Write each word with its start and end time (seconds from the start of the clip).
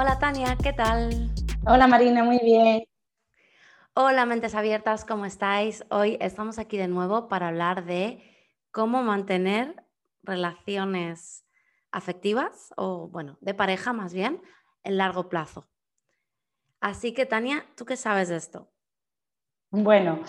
Hola 0.00 0.18
Tania, 0.18 0.56
¿qué 0.56 0.72
tal? 0.72 1.30
Hola 1.66 1.86
Marina, 1.86 2.24
muy 2.24 2.38
bien. 2.38 2.84
Hola 3.92 4.24
mentes 4.24 4.54
abiertas, 4.54 5.04
¿cómo 5.04 5.26
estáis? 5.26 5.84
Hoy 5.90 6.16
estamos 6.22 6.58
aquí 6.58 6.78
de 6.78 6.88
nuevo 6.88 7.28
para 7.28 7.48
hablar 7.48 7.84
de 7.84 8.22
cómo 8.70 9.02
mantener 9.02 9.84
relaciones 10.22 11.44
afectivas 11.92 12.72
o, 12.78 13.08
bueno, 13.08 13.36
de 13.42 13.52
pareja 13.52 13.92
más 13.92 14.14
bien, 14.14 14.40
en 14.84 14.96
largo 14.96 15.28
plazo. 15.28 15.68
Así 16.80 17.12
que 17.12 17.26
Tania, 17.26 17.66
¿tú 17.76 17.84
qué 17.84 17.98
sabes 17.98 18.30
de 18.30 18.36
esto? 18.36 18.70
Bueno, 19.70 20.20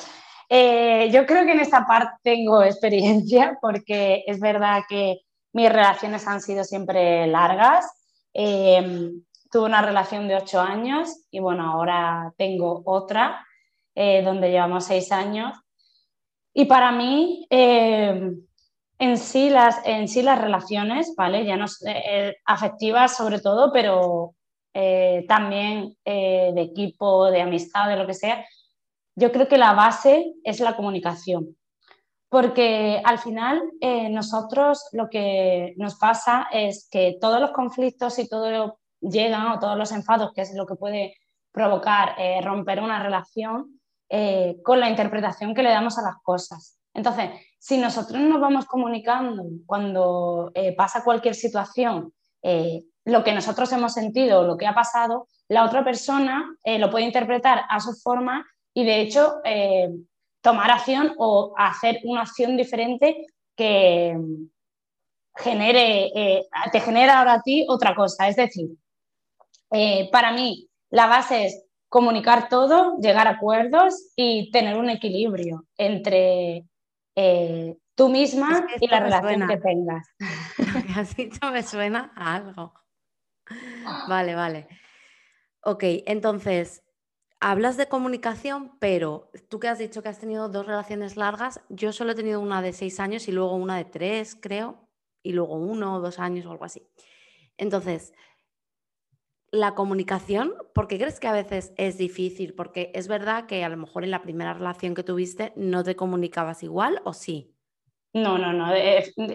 eh, 0.50 1.10
yo 1.14 1.26
creo 1.26 1.46
que 1.46 1.54
en 1.54 1.62
esta 1.62 1.88
parte 1.88 2.18
tengo 2.24 2.62
experiencia 2.62 3.58
porque 3.62 4.26
es 4.28 4.42
verdad 4.42 4.82
que 4.90 5.22
mis 5.54 5.72
relaciones 5.72 6.28
han 6.28 6.42
sido 6.42 6.66
siempre 6.66 7.26
largas. 7.28 7.86
Em, 8.34 9.24
tuve 9.52 9.66
una 9.66 9.82
relación 9.82 10.28
de 10.28 10.36
ocho 10.36 10.62
años 10.62 11.26
y 11.30 11.40
bueno, 11.40 11.70
ahora 11.72 12.34
tengo 12.38 12.82
otra 12.86 13.46
eh, 13.96 14.22
donde 14.24 14.50
llevamos 14.50 14.86
seis 14.86 15.12
años. 15.12 15.58
Y 16.54 16.66
para 16.66 16.92
mí, 16.92 17.46
em, 17.50 18.42
en, 19.00 19.18
sí 19.18 19.50
las, 19.50 19.86
en 19.86 20.08
sí 20.08 20.22
las 20.22 20.40
relaciones, 20.40 21.14
¿vale? 21.16 21.46
Ya 21.46 21.58
no 21.58 21.66
eh, 21.86 22.36
afectivas 22.46 23.16
sobre 23.16 23.40
todo, 23.40 23.72
pero 23.72 24.36
también 25.28 25.98
de 26.06 26.62
equipo, 26.62 27.30
de 27.30 27.42
amistad, 27.42 27.90
de 27.90 27.98
lo 27.98 28.08
que 28.08 28.14
sea, 28.14 28.46
yo 29.16 29.32
creo 29.32 29.48
que 29.48 29.58
la 29.58 29.74
base 29.74 30.34
es 30.44 30.60
la 30.60 30.76
comunicación, 30.76 31.58
porque 32.30 33.02
al 33.04 33.20
final 33.20 33.62
eh, 33.82 34.10
nosotros 34.10 34.88
lo 34.94 35.10
que 35.10 35.74
nos 35.78 35.96
pasa 35.96 36.48
es 36.52 36.88
que 36.90 37.18
todos 37.20 37.42
los 37.42 37.52
conflictos 37.52 38.18
y 38.20 38.30
todo 38.30 38.80
llegan 39.02 39.48
o 39.48 39.60
todos 39.60 39.78
los 39.78 39.92
enfados, 39.92 40.32
que 40.34 40.42
es 40.42 40.54
lo 40.54 40.66
que 40.66 40.76
puede 40.76 41.16
provocar 41.52 42.16
eh, 42.18 42.42
romper 42.42 42.80
una 42.80 43.02
relación, 43.02 43.80
eh, 44.10 44.58
con 44.64 44.80
la 44.80 44.90
interpretación 44.90 45.54
que 45.54 45.64
le 45.64 45.70
damos 45.70 45.98
a 45.98 46.04
las 46.04 46.16
cosas. 46.24 46.78
Entonces, 46.94 47.30
si 47.60 47.78
nosotros 47.78 48.20
nos 48.22 48.42
vamos 48.42 48.66
comunicando 48.66 49.44
cuando 49.66 50.52
pasa 50.76 51.06
cualquier 51.06 51.36
situación, 51.36 52.14
lo 53.06 53.24
que 53.24 53.32
nosotros 53.32 53.72
hemos 53.72 53.94
sentido, 53.94 54.44
lo 54.44 54.58
que 54.58 54.68
ha 54.68 54.74
pasado, 54.74 55.28
la 55.48 55.64
otra 55.64 55.86
persona 55.86 56.54
lo 56.66 56.92
puede 56.92 57.06
interpretar 57.06 57.62
a 57.70 57.80
su 57.80 57.94
forma 57.94 58.46
y 58.74 58.86
de 58.86 59.02
hecho 59.02 59.42
eh, 59.44 59.90
tomar 60.42 60.72
acción 60.72 61.14
o 61.18 61.54
hacer 61.58 62.00
una 62.04 62.22
acción 62.22 62.58
diferente 62.58 63.28
que 63.56 64.18
genere, 65.36 66.12
eh, 66.16 66.48
te 66.72 66.80
genera 66.80 67.20
ahora 67.20 67.34
a 67.34 67.42
ti 67.42 67.66
otra 67.70 67.96
cosa. 67.96 68.28
Es 68.28 68.36
decir, 68.36 68.70
eh, 69.72 70.10
para 70.12 70.32
mí 70.32 70.70
la 70.90 71.08
base 71.08 71.46
es 71.46 71.66
comunicar 71.90 72.50
todo, 72.50 72.98
llegar 72.98 73.28
a 73.28 73.32
acuerdos 73.32 74.12
y 74.16 74.52
tener 74.52 74.78
un 74.78 74.90
equilibrio 74.90 75.66
entre 75.78 76.66
tú 77.96 78.10
misma 78.10 78.66
y 78.80 78.88
la 78.88 79.00
relación 79.02 79.48
que 79.48 79.58
tengas. 79.58 80.08
Así 80.96 81.30
me 81.52 81.64
suena 81.64 82.12
a 82.16 82.36
algo. 82.36 82.74
Vale, 84.08 84.34
vale. 84.34 84.68
Ok, 85.64 85.84
entonces, 86.06 86.84
Hablas 87.44 87.76
de 87.76 87.88
comunicación, 87.88 88.78
pero 88.78 89.32
tú 89.50 89.60
que 89.60 89.68
has 89.68 89.80
dicho 89.80 90.04
que 90.04 90.10
has 90.10 90.20
tenido 90.20 90.48
dos 90.48 90.68
relaciones 90.68 91.18
largas, 91.18 91.60
yo 91.70 91.92
solo 91.92 92.12
he 92.12 92.16
tenido 92.16 92.40
una 92.40 92.62
de 92.62 92.72
seis 92.72 93.00
años 93.00 93.28
y 93.28 93.32
luego 93.32 93.56
una 93.56 93.78
de 93.78 93.86
tres, 93.86 94.38
creo, 94.40 94.88
y 95.24 95.34
luego 95.34 95.56
uno 95.56 95.96
o 95.96 96.00
dos 96.00 96.20
años 96.20 96.46
o 96.46 96.52
algo 96.52 96.66
así. 96.66 96.88
Entonces, 97.58 98.14
la 99.52 99.76
comunicación, 99.76 100.54
¿por 100.74 100.88
qué 100.88 100.98
crees 100.98 101.20
que 101.20 101.28
a 101.28 101.34
veces 101.34 101.74
es 101.78 101.98
difícil? 101.98 102.54
Porque 102.54 102.92
es 102.96 103.08
verdad 103.08 103.46
que 103.46 103.64
a 103.64 103.70
lo 103.70 103.78
mejor 103.78 104.04
en 104.04 104.12
la 104.12 104.22
primera 104.22 104.54
relación 104.54 104.96
que 104.96 105.04
tuviste 105.04 105.54
no 105.56 105.84
te 105.84 105.96
comunicabas 105.96 106.64
igual 106.64 107.02
o 107.04 107.14
sí. 107.14 107.54
No, 108.14 108.38
no, 108.38 108.54
no. 108.54 108.74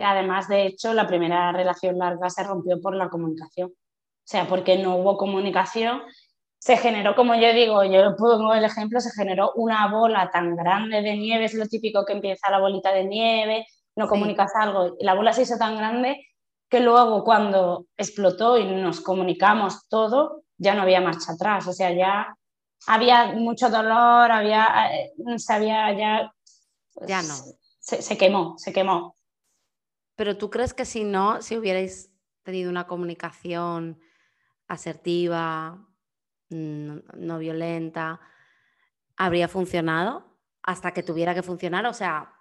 Además, 0.02 0.48
de 0.48 0.66
hecho, 0.66 0.92
la 0.92 1.06
primera 1.06 1.52
relación 1.52 1.98
larga 1.98 2.28
se 2.30 2.44
rompió 2.44 2.80
por 2.80 2.94
la 2.94 3.08
comunicación. 3.08 3.68
O 3.70 4.28
sea, 4.28 4.48
porque 4.48 4.78
no 4.78 4.96
hubo 4.96 5.16
comunicación 5.16 6.02
se 6.66 6.76
generó, 6.76 7.14
como 7.14 7.36
yo 7.36 7.52
digo, 7.52 7.84
yo 7.84 8.16
pongo 8.16 8.52
el 8.52 8.64
ejemplo, 8.64 9.00
se 9.00 9.12
generó 9.12 9.52
una 9.54 9.86
bola 9.88 10.30
tan 10.32 10.56
grande 10.56 11.00
de 11.00 11.16
nieve, 11.16 11.44
es 11.44 11.54
lo 11.54 11.66
típico 11.66 12.04
que 12.04 12.14
empieza 12.14 12.50
la 12.50 12.58
bolita 12.58 12.92
de 12.92 13.04
nieve, 13.04 13.66
no 13.94 14.08
comunicas 14.08 14.50
algo, 14.56 14.96
la 14.98 15.14
bola 15.14 15.32
se 15.32 15.42
hizo 15.42 15.58
tan 15.58 15.76
grande 15.76 16.26
que 16.68 16.80
luego 16.80 17.24
cuando 17.24 17.86
explotó 17.96 18.58
y 18.58 18.64
nos 18.64 19.00
comunicamos 19.00 19.88
todo, 19.88 20.42
ya 20.58 20.74
no 20.74 20.82
había 20.82 21.00
marcha 21.00 21.32
atrás, 21.32 21.66
o 21.66 21.72
sea, 21.72 21.92
ya 21.92 22.36
había 22.86 23.32
mucho 23.32 23.70
dolor, 23.70 24.30
había, 24.30 24.90
eh, 24.92 25.12
se 25.36 25.52
había 25.52 25.92
ya... 25.96 26.32
ya 27.06 27.22
no. 27.22 27.34
Se, 27.78 28.02
se 28.02 28.18
quemó, 28.18 28.56
se 28.58 28.72
quemó. 28.72 29.14
Pero 30.16 30.36
tú 30.36 30.50
crees 30.50 30.74
que 30.74 30.84
si 30.84 31.04
no, 31.04 31.42
si 31.42 31.56
hubierais 31.56 32.10
tenido 32.42 32.70
una 32.70 32.86
comunicación 32.86 34.00
asertiva, 34.66 35.86
no, 36.48 37.38
violenta, 37.38 38.20
habría 39.16 39.48
funcionado 39.48 40.38
hasta 40.62 40.92
que 40.92 41.02
tuviera 41.02 41.34
que 41.34 41.42
funcionar, 41.42 41.86
o 41.86 41.92
sea, 41.92 42.32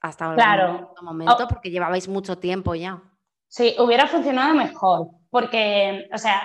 hasta 0.00 0.34
claro. 0.34 0.94
momento, 1.02 1.48
porque 1.48 1.70
llevabais 1.70 2.08
mucho 2.08 2.38
tiempo 2.38 2.74
ya. 2.74 3.02
Sí, 3.48 3.74
hubiera 3.78 4.06
funcionado 4.06 4.54
mejor, 4.54 5.08
porque, 5.30 6.08
o 6.12 6.18
sea, 6.18 6.42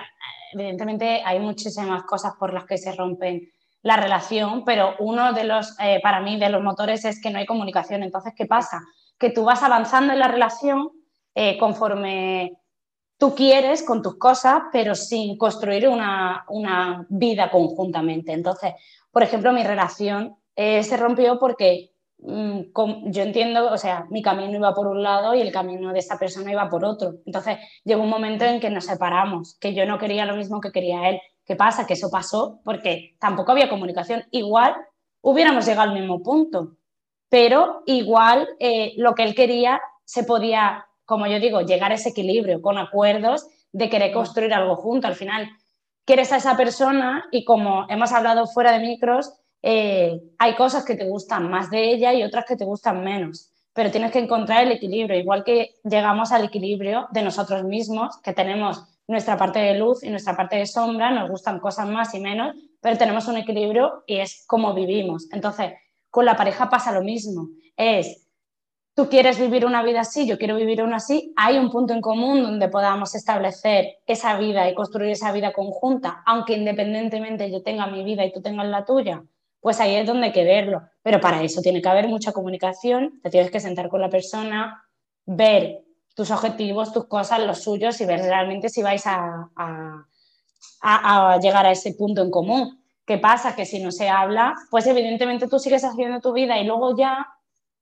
evidentemente 0.53 1.22
hay 1.25 1.40
muchísimas 1.40 2.03
cosas 2.03 2.34
por 2.40 2.53
las 2.53 2.66
que 2.66 2.78
se 2.78 2.94
rompen 2.94 3.50
la 3.81 3.97
relación, 3.97 4.64
pero 4.64 4.96
uno 5.00 5.34
de 5.34 5.44
los, 5.44 5.75
eh, 5.80 6.00
para 6.02 6.22
mí, 6.22 6.40
de 6.40 6.50
los 6.50 6.64
motores 6.64 7.03
es 7.03 7.22
que 7.22 7.30
no 7.30 7.40
hay 7.40 7.46
comunicación. 7.46 8.02
Entonces, 8.02 8.34
¿qué 8.36 8.46
pasa? 8.46 8.81
Que 9.19 9.30
tú 9.30 9.44
vas 9.44 9.62
avanzando 9.62 10.14
en 10.14 10.19
la 10.19 10.30
relación 10.30 10.90
eh, 11.36 11.58
conforme 11.58 12.58
tú 13.18 13.35
quieres 13.35 13.84
con 13.84 14.02
tus 14.02 14.18
cosas, 14.18 14.64
pero 14.72 14.96
sin 14.96 15.38
construir 15.38 15.88
una, 15.88 16.46
vida 17.09 17.52
conjuntamente. 17.52 18.31
Entonces, 18.31 18.74
por 19.12 19.24
ejemplo, 19.24 19.52
mi 19.52 19.64
relación 19.64 20.38
eh, 20.56 20.84
se 20.84 20.97
rompió 20.97 21.38
porque 21.38 21.92
yo 22.25 23.22
entiendo, 23.22 23.72
o 23.72 23.78
sea, 23.78 24.06
mi 24.09 24.22
camino 24.22 24.57
iba 24.57 24.73
por 24.73 24.88
un 24.88 25.03
lado 25.03 25.35
y 25.35 25.41
el 25.41 25.51
camino 25.51 25.91
de 25.91 26.00
esta 26.00 26.17
persona 26.17 26.51
iba 26.51 26.69
por 26.69 26.85
otro. 26.85 27.16
Entonces, 27.25 27.57
llegó 27.84 28.03
un 28.03 28.09
momento 28.09 28.45
en 28.45 28.59
que 28.59 28.69
nos 28.69 28.85
separamos, 28.85 29.57
que 29.59 29.73
yo 29.73 29.85
no 29.85 29.97
quería 29.97 30.25
lo 30.25 30.35
mismo 30.35 30.61
que 30.61 30.72
quería 30.72 31.09
él. 31.09 31.19
¿Qué 31.45 31.56
pasa? 31.56 31.85
Que 31.85 31.94
eso 31.94 32.09
pasó 32.09 32.61
porque 32.63 33.16
tampoco 33.19 33.51
había 33.51 33.69
comunicación. 33.69 34.23
Igual 34.31 34.75
hubiéramos 35.22 35.66
llegado 35.66 35.89
al 35.89 36.00
mismo 36.00 36.23
punto, 36.23 36.78
pero 37.29 37.84
igual 37.85 38.47
eh, 38.59 38.94
lo 38.97 39.16
que 39.16 39.23
él 39.23 39.35
quería 39.35 39.81
se 40.05 40.23
podía 40.23 40.85
como 41.05 41.28
yo 41.28 41.40
digo, 41.40 41.61
llegar 41.61 41.91
a 41.91 41.95
ese 41.95 42.09
equilibrio 42.09 42.61
con 42.61 42.78
acuerdos 42.78 43.47
de 43.72 43.90
querer 43.90 44.13
construir 44.13 44.53
algo 44.53 44.75
junto. 44.75 45.07
Al 45.07 45.16
final, 45.16 45.50
quieres 46.05 46.31
a 46.31 46.37
esa 46.37 46.55
persona 46.55 47.25
y 47.31 47.43
como 47.43 47.85
hemos 47.90 48.11
hablado 48.11 48.47
fuera 48.47 48.72
de 48.72 48.79
micros, 48.79 49.34
eh, 49.63 50.21
hay 50.37 50.55
cosas 50.55 50.85
que 50.85 50.95
te 50.95 51.07
gustan 51.07 51.49
más 51.49 51.71
de 51.71 51.91
ella 51.91 52.13
y 52.13 52.21
otras 52.21 52.45
que 52.45 52.57
te 52.57 52.65
gustan 52.65 53.03
menos. 53.03 53.49
Pero 53.73 53.89
tienes 53.89 54.11
que 54.11 54.19
encontrar 54.19 54.63
el 54.63 54.73
equilibrio, 54.73 55.17
igual 55.17 55.43
que 55.43 55.75
llegamos 55.83 56.31
al 56.31 56.45
equilibrio 56.45 57.07
de 57.11 57.23
nosotros 57.23 57.63
mismos, 57.63 58.17
que 58.21 58.33
tenemos 58.33 58.83
nuestra 59.07 59.37
parte 59.37 59.59
de 59.59 59.79
luz 59.79 60.03
y 60.03 60.09
nuestra 60.09 60.35
parte 60.35 60.57
de 60.57 60.67
sombra, 60.67 61.09
nos 61.09 61.29
gustan 61.29 61.59
cosas 61.59 61.87
más 61.87 62.13
y 62.13 62.19
menos, 62.19 62.55
pero 62.81 62.97
tenemos 62.97 63.27
un 63.27 63.37
equilibrio 63.37 64.03
y 64.05 64.17
es 64.17 64.43
como 64.45 64.73
vivimos. 64.73 65.27
Entonces, 65.31 65.73
con 66.11 66.25
la 66.25 66.35
pareja 66.35 66.69
pasa 66.69 66.91
lo 66.91 67.01
mismo. 67.01 67.47
Es 67.75 68.23
tú 68.95 69.09
quieres 69.09 69.39
vivir 69.39 69.65
una 69.65 69.83
vida 69.83 70.01
así, 70.01 70.27
yo 70.27 70.37
quiero 70.37 70.55
vivir 70.55 70.83
una 70.83 70.97
así, 70.97 71.33
hay 71.35 71.57
un 71.57 71.71
punto 71.71 71.93
en 71.93 72.01
común 72.01 72.43
donde 72.43 72.69
podamos 72.69 73.15
establecer 73.15 73.97
esa 74.05 74.37
vida 74.37 74.69
y 74.69 74.75
construir 74.75 75.11
esa 75.11 75.31
vida 75.31 75.51
conjunta, 75.51 76.21
aunque 76.25 76.53
independientemente 76.53 77.49
yo 77.51 77.63
tenga 77.63 77.87
mi 77.87 78.03
vida 78.03 78.23
y 78.25 78.31
tú 78.31 78.41
tengas 78.41 78.67
la 78.67 78.85
tuya, 78.85 79.23
pues 79.63 79.79
ahí 79.79 79.95
es 79.95 80.05
donde 80.05 80.27
hay 80.27 80.33
que 80.33 80.43
verlo. 80.43 80.83
Pero 81.01 81.21
para 81.21 81.41
eso 81.41 81.61
tiene 81.61 81.81
que 81.81 81.87
haber 81.87 82.09
mucha 82.09 82.33
comunicación, 82.33 83.21
te 83.23 83.29
tienes 83.29 83.49
que 83.49 83.61
sentar 83.61 83.87
con 83.87 84.01
la 84.01 84.09
persona, 84.09 84.83
ver 85.25 85.85
tus 86.13 86.31
objetivos, 86.31 86.91
tus 86.91 87.05
cosas, 87.07 87.39
los 87.39 87.63
suyos 87.63 87.99
y 88.01 88.05
ver 88.05 88.19
realmente 88.19 88.67
si 88.67 88.83
vais 88.83 89.03
a, 89.05 89.49
llegar 91.41 91.65
a 91.65 91.71
ese 91.71 91.93
punto 91.93 92.21
en 92.21 92.29
común. 92.29 92.83
¿Qué 93.05 93.17
pasa? 93.17 93.55
Que 93.55 93.65
si 93.65 93.81
no 93.81 93.93
se 93.93 94.09
habla, 94.09 94.53
pues 94.69 94.85
evidentemente 94.85 95.47
tú 95.47 95.57
sigues 95.59 95.85
haciendo 95.85 96.19
tu 96.19 96.33
vida 96.33 96.59
y 96.59 96.65
luego 96.65 96.97
ya, 96.97 97.25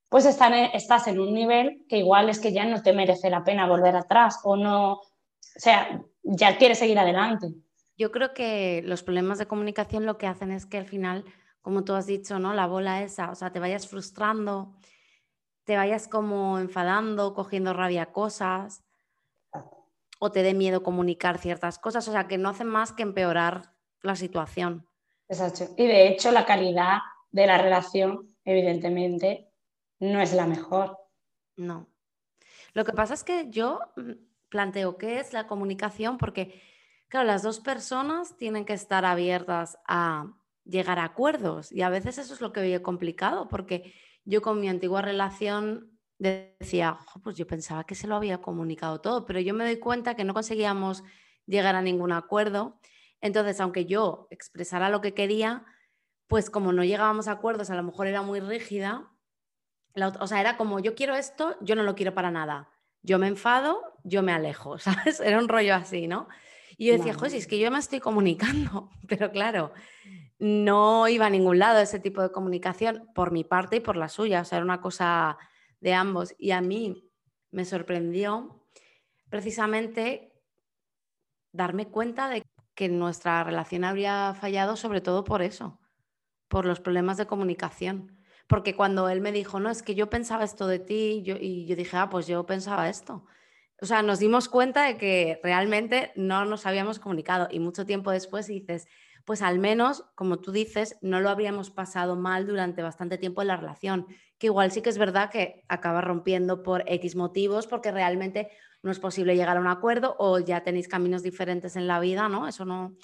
pues 0.08 0.26
estás 0.26 1.08
en 1.08 1.20
un 1.20 1.34
nivel 1.34 1.84
que 1.90 1.98
igual 1.98 2.30
es 2.30 2.40
que 2.40 2.54
ya 2.54 2.66
no 2.66 2.84
te 2.84 2.94
merece 2.94 3.32
la 3.32 3.44
pena 3.44 3.68
volver 3.68 3.96
atrás 3.96 4.40
o 4.44 4.56
no, 4.56 4.94
o 4.94 5.02
sea, 5.40 6.00
ya 6.22 6.58
quieres 6.58 6.78
seguir 6.78 7.00
adelante. 7.00 7.48
Yo 7.98 8.12
creo 8.12 8.36
que 8.36 8.84
los 8.86 9.02
problemas 9.02 9.40
de 9.40 9.48
comunicación 9.48 10.06
lo 10.06 10.20
que 10.20 10.28
hacen 10.28 10.52
es 10.52 10.68
que 10.68 10.78
al 10.78 10.86
final, 10.86 11.26
como 11.62 11.84
tú 11.84 11.94
has 11.94 12.06
dicho, 12.06 12.40
¿no? 12.40 12.54
La 12.54 12.68
bola 12.68 13.04
esa, 13.04 13.32
o 13.32 13.36
sea, 13.36 13.52
te 13.52 13.60
vayas 13.60 13.88
frustrando, 13.88 14.76
te 15.64 15.78
vayas 15.78 16.08
como 16.08 16.60
enfadando, 16.60 17.34
cogiendo 17.34 17.74
rabia 17.74 18.12
cosas 18.12 18.84
o 20.20 20.32
te 20.32 20.44
dé 20.44 20.54
miedo 20.54 20.84
comunicar 20.84 21.38
ciertas 21.38 21.80
cosas, 21.80 22.08
o 22.08 22.12
sea, 22.12 22.28
que 22.28 22.38
no 22.38 22.50
hacen 22.50 22.68
más 22.68 22.92
que 22.92 23.04
empeorar 23.04 23.74
la 24.02 24.16
situación. 24.16 24.88
Exacto. 25.28 25.74
Y 25.78 25.88
de 25.88 26.08
hecho 26.10 26.32
la 26.32 26.46
calidad 26.46 27.00
de 27.32 27.48
la 27.48 27.58
relación, 27.58 28.28
evidentemente, 28.44 29.52
no 30.00 30.20
es 30.22 30.34
la 30.34 30.46
mejor. 30.46 30.98
No. 31.56 31.88
Lo 32.74 32.86
que 32.86 32.94
pasa 32.94 33.14
es 33.14 33.24
que 33.24 33.50
yo 33.50 33.80
mm, 33.96 34.12
planteo 34.50 34.98
qué 34.98 35.20
es 35.20 35.34
la 35.34 35.48
comunicación 35.48 36.18
porque, 36.18 36.62
claro, 37.08 37.26
las 37.26 37.44
dos 37.44 37.60
personas 37.60 38.38
tienen 38.38 38.66
que 38.66 38.74
estar 38.74 39.06
abiertas 39.06 39.78
a 39.88 40.34
llegar 40.66 41.00
a 41.00 41.06
acuerdos 41.06 41.72
y 41.72 41.82
a 41.82 41.90
veces 41.90 42.18
eso 42.18 42.34
es 42.34 42.42
lo 42.42 42.54
que 42.54 42.62
veo 42.62 42.84
complicado 42.84 43.48
porque 43.48 43.94
yo 44.26 44.42
con 44.42 44.60
mi 44.60 44.70
antigua 44.70 45.02
relación 45.02 46.00
decía, 46.20 47.00
pues 47.24 47.36
yo 47.36 47.48
pensaba 47.48 47.84
que 47.84 47.96
se 47.96 48.08
lo 48.08 48.16
había 48.16 48.40
comunicado 48.40 49.02
todo, 49.02 49.26
pero 49.26 49.40
yo 49.40 49.56
me 49.56 49.64
doy 49.64 49.78
cuenta 49.78 50.16
que 50.16 50.24
no 50.24 50.36
conseguíamos 50.36 51.04
llegar 51.48 51.76
a 51.76 51.82
ningún 51.82 52.12
acuerdo. 52.12 52.80
Entonces, 53.22 53.60
aunque 53.60 53.86
yo 53.86 54.28
expresara 54.30 54.90
lo 54.90 55.02
que 55.02 55.16
quería, 55.16 55.66
pues 56.28 56.50
como 56.50 56.74
no 56.74 56.84
llegábamos 56.84 57.28
a 57.28 57.34
acuerdos, 57.34 57.72
a 57.72 57.76
lo 57.76 57.84
mejor 57.84 58.08
era 58.08 58.22
muy 58.22 58.40
rígida. 58.40 59.12
o 60.20 60.28
sea, 60.28 60.40
era 60.40 60.58
como, 60.58 60.80
yo 60.80 60.94
quiero 60.94 61.16
esto, 61.16 61.58
yo 61.62 61.76
no 61.76 61.84
lo 61.84 61.96
quiero 61.96 62.14
para 62.14 62.30
nada. 62.30 62.70
Yo 63.02 63.18
me 63.18 63.28
enfado, 63.28 63.82
yo 64.04 64.22
me 64.22 64.32
alejo, 64.32 64.78
¿sabes? 64.80 65.20
Era 65.20 65.40
un 65.40 65.50
rollo 65.50 65.74
así, 65.74 66.08
¿no? 66.08 66.28
Y 66.78 66.88
yo 66.88 66.94
decía, 66.94 67.14
joder, 67.14 67.36
es 67.36 67.48
que 67.48 67.60
yo 67.60 67.70
me 67.70 67.80
estoy 67.80 68.00
comunicando, 68.00 68.90
pero 69.08 69.32
claro, 69.32 69.74
no 70.42 71.08
iba 71.08 71.28
a 71.28 71.30
ningún 71.30 71.60
lado 71.60 71.80
ese 71.80 72.00
tipo 72.00 72.20
de 72.24 72.32
comunicación 72.32 73.08
por 73.14 73.32
mi 73.32 73.44
parte 73.44 73.76
y 73.76 73.80
por 73.80 73.96
la 73.96 74.10
suya, 74.10 74.42
o 74.42 74.44
sea, 74.44 74.58
era 74.58 74.66
una 74.66 74.82
cosa 74.82 75.38
de 75.80 75.94
ambos. 75.94 76.34
Y 76.40 76.50
a 76.50 76.62
mí 76.62 77.12
me 77.52 77.64
sorprendió 77.64 78.66
precisamente 79.30 80.34
darme 81.54 81.90
cuenta 81.90 82.28
de 82.28 82.42
que 82.74 82.90
nuestra 82.90 83.44
relación 83.44 83.84
habría 83.84 84.34
fallado 84.34 84.76
sobre 84.76 85.00
todo 85.00 85.24
por 85.24 85.44
eso, 85.44 85.80
por 86.48 86.66
los 86.66 86.80
problemas 86.80 87.18
de 87.18 87.28
comunicación. 87.28 88.18
Porque 88.48 88.76
cuando 88.76 89.10
él 89.10 89.22
me 89.22 89.32
dijo, 89.32 89.60
no, 89.60 89.70
es 89.70 89.84
que 89.84 89.94
yo 89.94 90.10
pensaba 90.10 90.44
esto 90.44 90.66
de 90.66 90.80
ti, 90.80 91.24
y 91.24 91.68
yo 91.68 91.76
dije, 91.76 91.98
ah, 91.98 92.10
pues 92.10 92.26
yo 92.26 92.48
pensaba 92.48 92.90
esto. 92.90 93.28
O 93.80 93.86
sea, 93.86 94.02
nos 94.02 94.18
dimos 94.18 94.50
cuenta 94.50 94.86
de 94.86 94.98
que 94.98 95.40
realmente 95.44 96.12
no 96.16 96.46
nos 96.46 96.66
habíamos 96.66 96.98
comunicado 96.98 97.48
y 97.52 97.60
mucho 97.60 97.86
tiempo 97.86 98.10
después 98.10 98.48
dices, 98.48 98.88
pues 99.32 99.42
al 99.42 99.60
menos, 99.60 100.04
como 100.14 100.40
tú 100.40 100.52
dices, 100.52 100.98
no 101.00 101.22
lo 101.22 101.30
habríamos 101.30 101.72
pasado 101.72 102.18
mal 102.18 102.46
durante 102.46 102.82
bastante 102.82 103.18
tiempo 103.18 103.42
en 103.42 103.48
la 103.48 103.56
relación, 103.56 104.06
que 104.38 104.48
igual 104.48 104.74
sí 104.74 104.82
que 104.82 104.90
es 104.90 104.98
verdad 104.98 105.30
que 105.30 105.64
acaba 105.70 106.02
rompiendo 106.02 106.64
por 106.64 106.84
X 106.86 107.16
motivos, 107.16 107.66
porque 107.66 107.94
realmente 107.94 108.52
no 108.84 108.92
es 108.92 109.00
posible 109.00 109.38
llegar 109.38 109.56
a 109.56 109.62
un 109.62 109.68
acuerdo 109.68 110.18
o 110.20 110.38
ya 110.40 110.64
tenéis 110.64 110.90
caminos 110.90 111.24
diferentes 111.24 111.78
en 111.78 111.88
la 111.88 112.02
vida, 112.02 112.28
¿no? 112.28 112.46
Eso 112.46 112.66
no, 112.66 112.98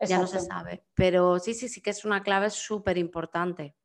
ya 0.00 0.16
no 0.16 0.26
se 0.26 0.40
sabe. 0.40 0.82
Pero 0.94 1.38
sí, 1.40 1.52
sí, 1.52 1.68
sí 1.68 1.82
que 1.82 1.90
es 1.90 2.06
una 2.06 2.22
clave 2.22 2.48
súper 2.48 2.96
importante. 2.96 3.76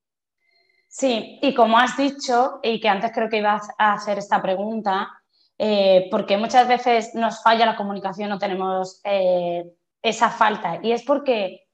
Sí, 0.88 1.40
y 1.42 1.54
como 1.54 1.78
has 1.78 1.98
dicho, 1.98 2.62
y 2.64 2.80
que 2.80 2.88
antes 2.88 3.12
creo 3.14 3.28
que 3.28 3.40
ibas 3.40 3.68
a 3.78 3.96
hacer 3.96 4.18
esta 4.18 4.42
pregunta, 4.42 5.10
eh, 5.58 6.08
porque 6.10 6.38
muchas 6.38 6.70
veces 6.70 7.14
nos 7.16 7.44
falla 7.44 7.66
la 7.66 7.76
comunicación, 7.76 8.30
no 8.30 8.40
tenemos 8.40 9.02
eh, 9.04 9.66
esa 10.02 10.30
falta, 10.30 10.80
y 10.82 10.94
es 10.94 11.04
porque 11.04 11.68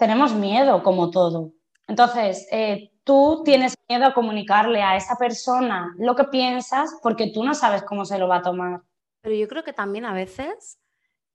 tenemos 0.00 0.32
miedo 0.34 0.82
como 0.82 1.10
todo. 1.10 1.52
Entonces, 1.86 2.48
eh, 2.50 2.90
tú 3.04 3.42
tienes 3.44 3.74
miedo 3.86 4.06
a 4.06 4.14
comunicarle 4.14 4.82
a 4.82 4.96
esa 4.96 5.16
persona 5.16 5.94
lo 5.98 6.16
que 6.16 6.24
piensas 6.24 6.98
porque 7.02 7.30
tú 7.32 7.44
no 7.44 7.54
sabes 7.54 7.82
cómo 7.82 8.06
se 8.06 8.18
lo 8.18 8.26
va 8.26 8.36
a 8.36 8.42
tomar. 8.42 8.80
Pero 9.20 9.36
yo 9.36 9.46
creo 9.46 9.62
que 9.62 9.74
también 9.74 10.06
a 10.06 10.14
veces 10.14 10.80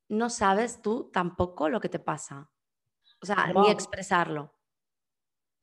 no 0.09 0.31
sabes 0.31 0.81
tú 0.81 1.11
tampoco 1.13 1.69
lo 1.69 1.79
que 1.79 1.89
te 1.89 1.99
pasa. 1.99 2.49
O 3.21 3.27
sea, 3.27 3.53
ni 3.53 3.69
expresarlo. 3.69 4.55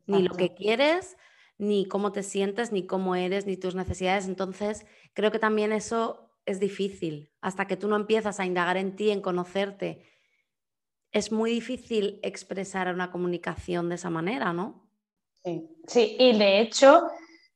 Ni 0.06 0.22
lo 0.22 0.34
que 0.34 0.54
quieres, 0.54 1.16
ni 1.58 1.87
cómo 1.87 2.12
te 2.12 2.22
sientes, 2.22 2.70
ni 2.70 2.87
cómo 2.87 3.16
eres, 3.16 3.46
ni 3.46 3.56
tus 3.56 3.75
necesidades. 3.75 4.28
Entonces, 4.28 4.87
creo 5.12 5.32
que 5.32 5.40
también 5.40 5.72
eso 5.72 6.31
es 6.46 6.60
difícil. 6.60 7.32
Hasta 7.40 7.66
que 7.66 7.76
tú 7.76 7.88
no 7.88 7.96
empiezas 7.96 8.38
a 8.38 8.46
indagar 8.46 8.76
en 8.76 8.94
ti, 8.94 9.10
en 9.10 9.22
conocerte 9.22 10.12
es 11.12 11.31
muy 11.31 11.50
difícil 11.53 12.19
expresar 12.23 12.93
una 12.93 13.11
comunicación 13.11 13.88
de 13.88 13.97
esa 13.97 14.11
manera, 14.11 14.53
¿no? 14.53 14.88
Sí, 15.87 16.17
y 16.19 16.38
de 16.38 16.61
hecho 16.61 17.03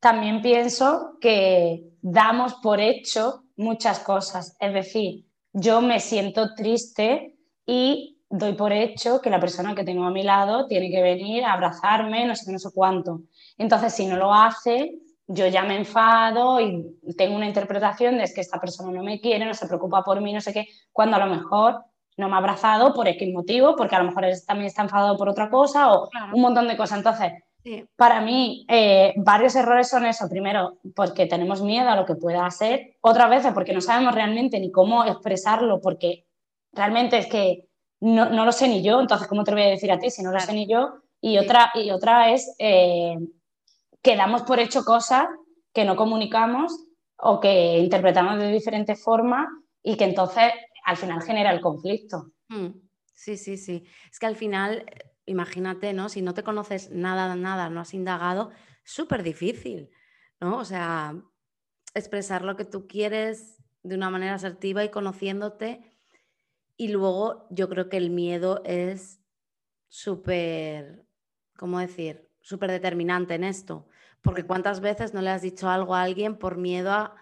también 0.00 0.42
pienso 0.42 1.16
que 1.20 1.84
damos 2.02 2.54
por 2.54 2.80
hecho 2.80 3.44
muchas 3.56 4.00
cosas. 4.00 4.56
Es 4.60 4.74
decir, 4.74 5.26
yo 5.52 5.80
me 5.80 6.00
siento 6.00 6.54
triste 6.54 7.36
y 7.64 8.20
doy 8.28 8.52
por 8.54 8.72
hecho 8.72 9.20
que 9.20 9.30
la 9.30 9.40
persona 9.40 9.74
que 9.74 9.84
tengo 9.84 10.04
a 10.04 10.10
mi 10.10 10.22
lado 10.22 10.66
tiene 10.66 10.90
que 10.90 11.00
venir 11.00 11.44
a 11.44 11.54
abrazarme, 11.54 12.26
no 12.26 12.36
sé 12.36 12.52
no 12.52 12.58
sé 12.58 12.68
cuánto. 12.74 13.22
Entonces, 13.56 13.94
si 13.94 14.06
no 14.06 14.16
lo 14.16 14.34
hace, 14.34 14.98
yo 15.26 15.46
ya 15.46 15.64
me 15.64 15.76
enfado 15.76 16.60
y 16.60 16.84
tengo 17.16 17.36
una 17.36 17.46
interpretación 17.46 18.18
de 18.18 18.30
que 18.32 18.40
esta 18.40 18.60
persona 18.60 18.92
no 18.92 19.02
me 19.02 19.20
quiere, 19.20 19.44
no 19.44 19.54
se 19.54 19.66
preocupa 19.66 20.02
por 20.04 20.20
mí, 20.20 20.32
no 20.32 20.40
sé 20.40 20.52
qué, 20.52 20.68
cuando 20.92 21.16
a 21.16 21.26
lo 21.26 21.34
mejor 21.34 21.84
no 22.16 22.28
me 22.28 22.34
ha 22.34 22.38
abrazado 22.38 22.94
por 22.94 23.08
X 23.08 23.32
motivo, 23.32 23.76
porque 23.76 23.94
a 23.94 23.98
lo 23.98 24.06
mejor 24.06 24.24
él 24.24 24.34
también 24.46 24.66
está 24.66 24.82
enfadado 24.82 25.16
por 25.16 25.28
otra 25.28 25.50
cosa 25.50 25.92
o 25.92 26.08
un 26.32 26.40
montón 26.40 26.66
de 26.68 26.76
cosas. 26.76 26.98
Entonces, 26.98 27.32
para 27.96 28.20
mí, 28.20 28.64
eh, 28.68 29.12
varios 29.16 29.54
errores 29.56 29.88
son 29.88 30.06
eso. 30.06 30.28
Primero, 30.28 30.78
porque 30.94 31.26
tenemos 31.26 31.62
miedo 31.62 31.88
a 31.88 31.96
lo 31.96 32.06
que 32.06 32.14
pueda 32.14 32.48
ser. 32.50 32.96
Otra 33.00 33.28
vez, 33.28 33.46
porque 33.52 33.72
no 33.72 33.80
sabemos 33.80 34.14
realmente 34.14 34.60
ni 34.60 34.70
cómo 34.70 35.04
expresarlo, 35.04 35.80
porque 35.80 36.26
realmente 36.72 37.18
es 37.18 37.26
que 37.26 37.68
no, 38.00 38.44
lo 38.44 38.52
sé 38.52 38.68
ni 38.68 38.82
yo. 38.82 39.00
Entonces, 39.00 39.28
¿cómo 39.28 39.44
te 39.44 39.50
lo 39.50 39.56
voy 39.56 39.66
a 39.66 39.70
decir 39.70 39.90
a 39.92 39.98
ti 39.98 40.10
si 40.10 40.22
no 40.22 40.32
lo 40.32 40.40
sé 40.40 40.52
ni 40.52 40.66
yo? 40.66 40.94
Y, 41.20 41.38
otra, 41.38 41.72
y 41.74 41.90
otra 41.90 42.30
es 42.30 42.54
eh, 42.58 43.16
que 44.02 44.16
damos 44.16 44.42
por 44.42 44.60
hecho 44.60 44.84
cosas 44.84 45.26
que 45.72 45.84
no 45.84 45.96
comunicamos 45.96 46.72
o 47.18 47.40
que 47.40 47.78
interpretamos 47.78 48.38
de 48.38 48.52
diferente 48.52 48.94
forma 48.94 49.48
y 49.82 49.96
que 49.96 50.04
entonces 50.04 50.52
al 50.86 50.96
final 50.96 51.20
genera 51.20 51.50
el 51.50 51.60
conflicto. 51.60 52.32
Mm, 52.48 52.68
sí, 53.12 53.36
sí, 53.36 53.56
sí. 53.56 53.84
Es 54.10 54.20
que 54.20 54.26
al 54.26 54.36
final, 54.36 54.86
imagínate, 55.26 55.92
¿no? 55.92 56.08
Si 56.08 56.22
no 56.22 56.32
te 56.32 56.44
conoces 56.44 56.90
nada, 56.92 57.34
nada, 57.34 57.68
no 57.68 57.80
has 57.80 57.92
indagado, 57.92 58.52
súper 58.84 59.24
difícil, 59.24 59.90
¿no? 60.40 60.58
O 60.58 60.64
sea, 60.64 61.20
expresar 61.92 62.42
lo 62.42 62.56
que 62.56 62.64
tú 62.64 62.86
quieres 62.86 63.64
de 63.82 63.96
una 63.96 64.10
manera 64.10 64.34
asertiva 64.34 64.84
y 64.84 64.90
conociéndote. 64.90 65.98
Y 66.76 66.88
luego 66.88 67.48
yo 67.50 67.68
creo 67.68 67.88
que 67.88 67.96
el 67.96 68.10
miedo 68.10 68.62
es 68.64 69.20
súper, 69.88 71.04
¿cómo 71.56 71.80
decir? 71.80 72.30
Súper 72.40 72.70
determinante 72.70 73.34
en 73.34 73.42
esto. 73.42 73.88
Porque 74.22 74.44
cuántas 74.44 74.78
veces 74.78 75.14
no 75.14 75.20
le 75.20 75.30
has 75.30 75.42
dicho 75.42 75.68
algo 75.68 75.96
a 75.96 76.02
alguien 76.02 76.38
por 76.38 76.58
miedo 76.58 76.92
a 76.92 77.16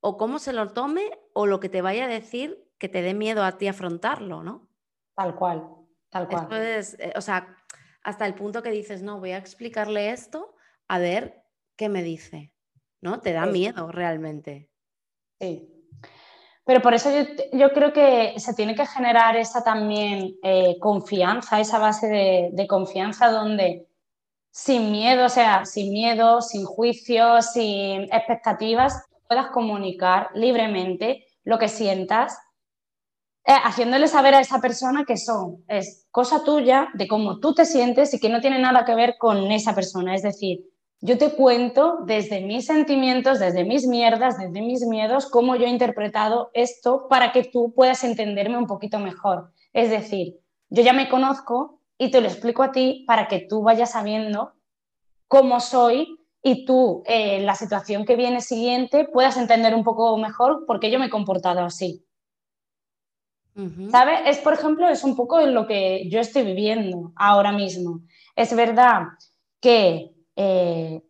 o 0.00 0.16
cómo 0.18 0.38
se 0.38 0.52
lo 0.52 0.68
tome 0.68 1.10
o 1.32 1.46
lo 1.46 1.58
que 1.58 1.68
te 1.68 1.82
vaya 1.82 2.04
a 2.04 2.08
decir 2.08 2.67
que 2.78 2.88
te 2.88 3.02
dé 3.02 3.14
miedo 3.14 3.44
a 3.44 3.58
ti 3.58 3.68
afrontarlo, 3.68 4.42
¿no? 4.42 4.68
Tal 5.14 5.34
cual, 5.34 5.66
tal 6.10 6.28
cual. 6.28 6.48
Eh, 6.50 7.12
o 7.16 7.20
sea, 7.20 7.56
hasta 8.02 8.26
el 8.26 8.34
punto 8.34 8.62
que 8.62 8.70
dices, 8.70 9.02
no, 9.02 9.18
voy 9.18 9.32
a 9.32 9.38
explicarle 9.38 10.10
esto, 10.10 10.54
a 10.86 10.98
ver 10.98 11.42
qué 11.76 11.88
me 11.88 12.02
dice, 12.02 12.52
¿no? 13.00 13.20
Te 13.20 13.32
da 13.32 13.46
miedo 13.46 13.90
realmente. 13.90 14.70
Sí. 15.40 15.74
Pero 16.64 16.82
por 16.82 16.92
eso 16.92 17.10
yo, 17.52 17.72
creo 17.72 17.92
que 17.92 18.34
se 18.38 18.54
tiene 18.54 18.74
que 18.74 18.86
generar 18.86 19.36
esa 19.36 19.64
también 19.64 20.36
eh, 20.42 20.78
confianza, 20.78 21.60
esa 21.60 21.78
base 21.78 22.08
de, 22.08 22.50
de 22.52 22.66
confianza 22.66 23.30
donde 23.30 23.88
sin 24.50 24.90
miedo, 24.90 25.26
o 25.26 25.28
sea, 25.30 25.64
sin 25.64 25.92
miedo, 25.92 26.42
sin 26.42 26.64
juicio, 26.64 27.40
sin 27.42 28.02
expectativas, 28.12 29.02
puedas 29.26 29.48
comunicar 29.50 30.30
libremente 30.34 31.26
lo 31.44 31.58
que 31.58 31.68
sientas 31.68 32.38
eh, 33.48 33.54
haciéndole 33.64 34.08
saber 34.08 34.34
a 34.34 34.40
esa 34.40 34.60
persona 34.60 35.06
que 35.06 35.16
son, 35.16 35.64
es 35.68 36.06
cosa 36.10 36.44
tuya, 36.44 36.90
de 36.92 37.08
cómo 37.08 37.40
tú 37.40 37.54
te 37.54 37.64
sientes 37.64 38.12
y 38.12 38.20
que 38.20 38.28
no 38.28 38.42
tiene 38.42 38.58
nada 38.58 38.84
que 38.84 38.94
ver 38.94 39.16
con 39.16 39.50
esa 39.50 39.74
persona. 39.74 40.14
Es 40.14 40.20
decir, 40.22 40.66
yo 41.00 41.16
te 41.16 41.34
cuento 41.34 42.00
desde 42.04 42.42
mis 42.42 42.66
sentimientos, 42.66 43.38
desde 43.38 43.64
mis 43.64 43.86
mierdas, 43.86 44.36
desde 44.36 44.60
mis 44.60 44.82
miedos, 44.82 45.30
cómo 45.30 45.56
yo 45.56 45.64
he 45.64 45.70
interpretado 45.70 46.50
esto 46.52 47.06
para 47.08 47.32
que 47.32 47.42
tú 47.42 47.72
puedas 47.74 48.04
entenderme 48.04 48.58
un 48.58 48.66
poquito 48.66 48.98
mejor. 48.98 49.50
Es 49.72 49.88
decir, 49.88 50.34
yo 50.68 50.82
ya 50.82 50.92
me 50.92 51.08
conozco 51.08 51.80
y 51.96 52.10
te 52.10 52.20
lo 52.20 52.28
explico 52.28 52.62
a 52.62 52.70
ti 52.70 53.04
para 53.06 53.28
que 53.28 53.46
tú 53.48 53.62
vayas 53.62 53.92
sabiendo 53.92 54.52
cómo 55.26 55.60
soy 55.60 56.18
y 56.42 56.66
tú, 56.66 57.02
en 57.06 57.46
la 57.46 57.54
situación 57.54 58.04
que 58.04 58.14
viene 58.14 58.42
siguiente, 58.42 59.08
puedas 59.10 59.38
entender 59.38 59.74
un 59.74 59.84
poco 59.84 60.18
mejor 60.18 60.66
por 60.66 60.80
qué 60.80 60.90
yo 60.90 60.98
me 60.98 61.06
he 61.06 61.10
comportado 61.10 61.60
así. 61.60 62.04
¿Sabes? 63.90 64.20
Es, 64.26 64.38
por 64.38 64.52
ejemplo, 64.52 64.88
es 64.88 65.02
un 65.02 65.16
poco 65.16 65.40
lo 65.40 65.66
que 65.66 66.08
yo 66.08 66.20
estoy 66.20 66.44
viviendo 66.44 67.12
ahora 67.16 67.50
mismo. 67.50 68.02
Es 68.36 68.54
verdad 68.54 69.02
que, 69.60 70.12
eh, 70.36 71.02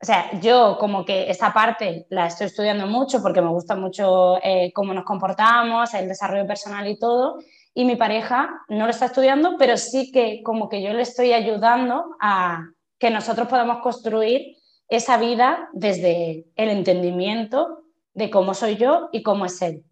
o 0.00 0.06
sea, 0.06 0.38
yo 0.40 0.76
como 0.78 1.04
que 1.04 1.28
esta 1.28 1.52
parte 1.52 2.06
la 2.10 2.26
estoy 2.26 2.46
estudiando 2.46 2.86
mucho 2.86 3.20
porque 3.22 3.42
me 3.42 3.48
gusta 3.48 3.74
mucho 3.74 4.36
eh, 4.40 4.70
cómo 4.72 4.94
nos 4.94 5.04
comportamos, 5.04 5.94
el 5.94 6.06
desarrollo 6.06 6.46
personal 6.46 6.86
y 6.86 6.96
todo, 6.96 7.38
y 7.74 7.84
mi 7.84 7.96
pareja 7.96 8.60
no 8.68 8.84
lo 8.84 8.90
está 8.90 9.06
estudiando, 9.06 9.56
pero 9.58 9.76
sí 9.76 10.12
que 10.12 10.42
como 10.44 10.68
que 10.68 10.82
yo 10.82 10.92
le 10.92 11.02
estoy 11.02 11.32
ayudando 11.32 12.16
a 12.20 12.68
que 13.00 13.10
nosotros 13.10 13.48
podamos 13.48 13.78
construir 13.82 14.56
esa 14.88 15.16
vida 15.16 15.68
desde 15.72 16.46
el 16.54 16.68
entendimiento 16.68 17.82
de 18.14 18.30
cómo 18.30 18.54
soy 18.54 18.76
yo 18.76 19.08
y 19.10 19.24
cómo 19.24 19.44
es 19.46 19.60
él. 19.60 19.84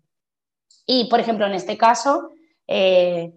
Y, 0.87 1.09
por 1.09 1.21
ejemplo, 1.21 1.47
en 1.47 1.55
este 1.55 1.77
caso, 1.77 2.31
eh, 2.67 3.33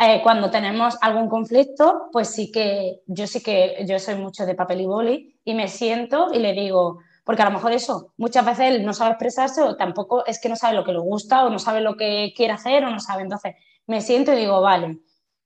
eh, 0.00 0.20
cuando 0.22 0.50
tenemos 0.50 0.96
algún 1.00 1.28
conflicto, 1.28 2.08
pues 2.12 2.28
sí 2.28 2.52
que 2.52 3.00
yo 3.06 3.26
sí 3.26 3.42
que 3.42 3.84
yo 3.86 3.98
soy 3.98 4.16
mucho 4.16 4.44
de 4.44 4.54
papel 4.54 4.82
y 4.82 4.86
boli 4.86 5.40
y 5.44 5.54
me 5.54 5.68
siento 5.68 6.28
y 6.32 6.38
le 6.38 6.52
digo, 6.52 6.98
porque 7.24 7.42
a 7.42 7.46
lo 7.46 7.52
mejor 7.52 7.72
eso, 7.72 8.12
muchas 8.16 8.44
veces 8.44 8.66
él 8.66 8.84
no 8.84 8.92
sabe 8.92 9.12
expresarse 9.12 9.62
o 9.62 9.76
tampoco 9.76 10.24
es 10.26 10.40
que 10.40 10.48
no 10.48 10.56
sabe 10.56 10.76
lo 10.76 10.84
que 10.84 10.92
le 10.92 10.98
gusta 10.98 11.44
o 11.44 11.50
no 11.50 11.58
sabe 11.58 11.80
lo 11.80 11.96
que 11.96 12.32
quiere 12.36 12.52
hacer 12.52 12.84
o 12.84 12.90
no 12.90 13.00
sabe. 13.00 13.22
Entonces, 13.22 13.54
me 13.86 14.00
siento 14.00 14.32
y 14.32 14.36
digo, 14.36 14.60
vale, 14.60 14.98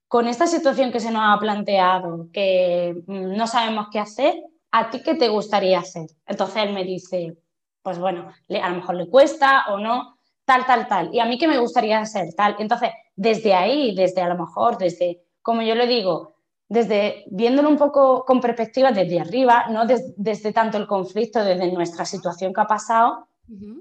con 0.09 0.29
esta 0.29 0.47
situación 0.47 0.93
que 0.93 1.01
se 1.01 1.11
nos 1.11 1.23
ha 1.25 1.39
planteado, 1.41 2.29
que 2.33 3.03
mm, 3.07 3.37
no 3.37 3.47
sabemos 3.47 3.87
qué 3.91 3.99
hacer, 3.99 4.35
¿a 4.71 4.91
ti 4.91 5.03
qué 5.03 5.15
te 5.15 5.29
gustaría 5.29 5.79
hacer? 5.79 6.07
Entonces 6.27 6.65
él 6.65 6.75
me 6.75 6.85
dice, 6.85 7.39
pues 7.83 7.99
bueno, 7.99 8.29
a 8.29 8.69
lo 8.69 8.77
mejor 8.77 8.97
le 8.97 9.09
cuesta 9.09 9.65
o 9.71 9.79
no, 9.79 10.19
tal, 10.45 10.67
tal, 10.67 10.89
tal. 10.89 11.15
Y 11.15 11.21
a 11.21 11.25
mí 11.25 11.39
qué 11.39 11.49
me 11.49 11.59
gustaría 11.59 12.01
hacer, 12.01 12.35
tal. 12.35 12.57
Entonces, 12.59 12.91
desde 13.17 13.55
ahí, 13.55 13.95
desde 13.95 14.23
a 14.23 14.29
lo 14.29 14.39
mejor, 14.39 14.79
desde, 14.79 15.23
como 15.43 15.63
yo 15.63 15.75
le 15.75 15.87
digo, 15.87 16.35
desde 16.69 17.25
viéndolo 17.31 17.69
un 17.69 17.77
poco 17.77 18.25
con 18.25 18.41
perspectiva 18.41 18.93
desde 18.93 19.21
arriba, 19.21 19.67
no 19.69 19.85
desde 19.87 20.53
tanto 20.53 20.79
el 20.79 20.87
conflicto, 20.87 21.45
desde 21.45 21.71
nuestra 21.71 22.05
situación 22.05 22.55
que 22.55 22.61
ha 22.61 22.67
pasado, 22.67 23.29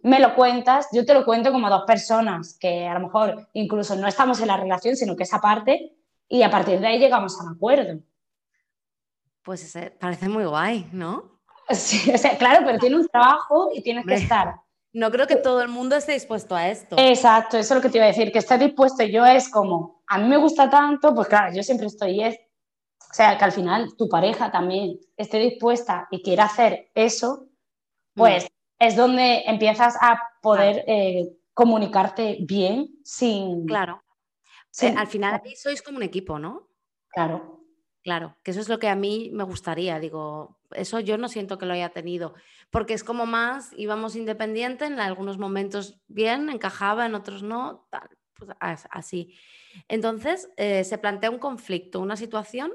me 0.04 0.20
lo 0.20 0.36
cuentas, 0.36 0.88
yo 0.92 1.06
te 1.06 1.14
lo 1.14 1.24
cuento 1.24 1.52
como 1.52 1.70
dos 1.70 1.84
personas 1.86 2.58
que 2.60 2.88
a 2.88 2.96
lo 2.96 3.02
mejor 3.02 3.48
incluso 3.54 3.96
no 3.96 4.08
estamos 4.08 4.42
en 4.42 4.48
la 4.48 4.58
relación, 4.58 4.98
sino 4.98 5.16
que 5.16 5.24
esa 5.24 5.40
parte, 5.40 5.96
y 6.28 6.44
a 6.44 6.50
partir 6.50 6.80
de 6.80 6.88
ahí 6.88 7.00
llegamos 7.00 7.40
a 7.40 7.44
un 7.44 7.54
acuerdo. 7.54 8.02
Pues 9.44 9.78
parece 10.00 10.28
muy 10.28 10.46
guay, 10.46 10.90
¿no? 10.92 11.40
Sí, 11.70 12.12
o 12.12 12.18
sea, 12.18 12.38
claro, 12.38 12.66
pero 12.66 12.80
tiene 12.80 12.98
un 12.98 13.08
trabajo 13.08 13.70
y 13.74 13.82
tienes 13.82 14.06
que 14.06 14.16
estar. 14.16 14.56
No 14.94 15.10
creo 15.10 15.26
que 15.26 15.38
todo 15.38 15.62
el 15.62 15.70
mundo 15.70 15.96
esté 15.96 16.14
dispuesto 16.14 16.56
a 16.56 16.70
esto. 16.70 16.96
Exacto, 17.00 17.58
eso 17.58 17.74
es 17.74 17.78
lo 17.78 17.82
que 17.82 17.90
te 17.90 17.98
iba 17.98 18.06
a 18.06 18.10
decir, 18.10 18.32
que 18.32 18.40
esté 18.40 18.58
dispuesto 18.58 19.04
yo 19.04 19.26
es 19.26 19.50
como, 19.50 20.04
a 20.08 20.18
mí 20.18 20.28
me 20.28 20.38
gusta 20.38 20.70
tanto, 20.70 21.16
pues 21.16 21.28
claro, 21.30 21.54
yo 21.54 21.64
siempre 21.64 21.88
estoy, 21.88 22.22
es, 22.22 22.36
o 22.36 23.14
sea, 23.14 23.38
que 23.38 23.46
al 23.46 23.52
final 23.54 23.96
tu 23.98 24.10
pareja 24.10 24.52
también 24.52 25.00
esté 25.16 25.40
dispuesta 25.40 26.08
y 26.12 26.22
quiera 26.22 26.46
hacer 26.46 26.92
eso, 26.94 27.48
pues 28.14 28.44
mm. 28.44 28.48
es 28.80 28.96
donde 28.98 29.44
empiezas 29.46 29.96
a 30.02 30.22
poder 30.42 30.84
eh, 30.88 31.38
comunicarte 31.54 32.38
bien 32.42 32.90
sin... 33.04 33.66
Claro. 33.66 34.04
al 34.98 35.08
final 35.08 35.42
sois 35.56 35.82
como 35.82 35.98
un 35.98 36.04
equipo, 36.04 36.38
¿no? 36.38 36.68
Claro. 37.10 37.62
Claro, 38.04 38.36
que 38.44 38.52
eso 38.52 38.60
es 38.60 38.68
lo 38.68 38.80
que 38.80 38.90
a 38.90 38.96
mí 38.96 39.30
me 39.32 39.44
gustaría, 39.44 40.00
digo, 40.00 40.58
eso 40.76 41.00
yo 41.00 41.18
no 41.18 41.28
siento 41.28 41.58
que 41.58 41.66
lo 41.66 41.74
haya 41.74 41.90
tenido, 41.90 42.34
porque 42.70 42.94
es 42.94 43.04
como 43.04 43.26
más, 43.26 43.72
íbamos 43.78 44.16
independiente, 44.16 44.86
en 44.86 45.00
algunos 45.00 45.38
momentos 45.38 46.02
bien, 46.08 46.50
encajaba, 46.50 47.06
en 47.06 47.16
otros 47.16 47.44
no, 47.44 47.88
tal, 47.90 48.10
pues 48.36 48.52
así. 48.90 49.36
Entonces, 49.88 50.50
eh, 50.58 50.84
se 50.84 50.98
plantea 50.98 51.30
un 51.30 51.40
conflicto, 51.40 52.00
una 52.00 52.16
situación 52.16 52.72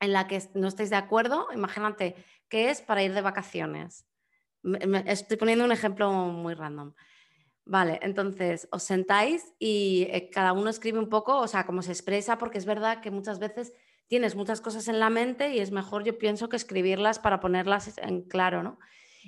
en 0.00 0.12
la 0.12 0.26
que 0.26 0.42
no 0.54 0.68
estáis 0.68 0.90
de 0.90 0.96
acuerdo, 0.96 1.48
imagínate 1.52 2.14
que 2.48 2.70
es 2.70 2.80
para 2.80 3.02
ir 3.02 3.14
de 3.14 3.20
vacaciones. 3.20 4.06
estoy 5.06 5.36
poniendo 5.36 5.64
un 5.64 5.72
ejemplo 5.72 6.10
muy 6.12 6.54
random. 6.54 6.94
Vale, 7.64 8.00
entonces 8.02 8.66
os 8.72 8.82
sentáis 8.82 9.52
y 9.58 10.06
eh, 10.10 10.30
cada 10.30 10.54
uno 10.54 10.70
escribe 10.70 10.98
un 10.98 11.10
poco, 11.10 11.36
o 11.38 11.46
sea, 11.46 11.66
cómo 11.66 11.82
se 11.82 11.92
expresa, 11.92 12.38
porque 12.38 12.56
es 12.56 12.64
verdad 12.64 13.02
que 13.02 13.10
muchas 13.10 13.38
veces 13.38 13.74
tienes 14.08 14.34
muchas 14.34 14.60
cosas 14.60 14.88
en 14.88 14.98
la 14.98 15.10
mente 15.10 15.54
y 15.54 15.60
es 15.60 15.70
mejor, 15.70 16.02
yo 16.02 16.18
pienso, 16.18 16.48
que 16.48 16.56
escribirlas 16.56 17.18
para 17.18 17.40
ponerlas 17.40 17.98
en 17.98 18.22
claro, 18.22 18.62
¿no? 18.62 18.78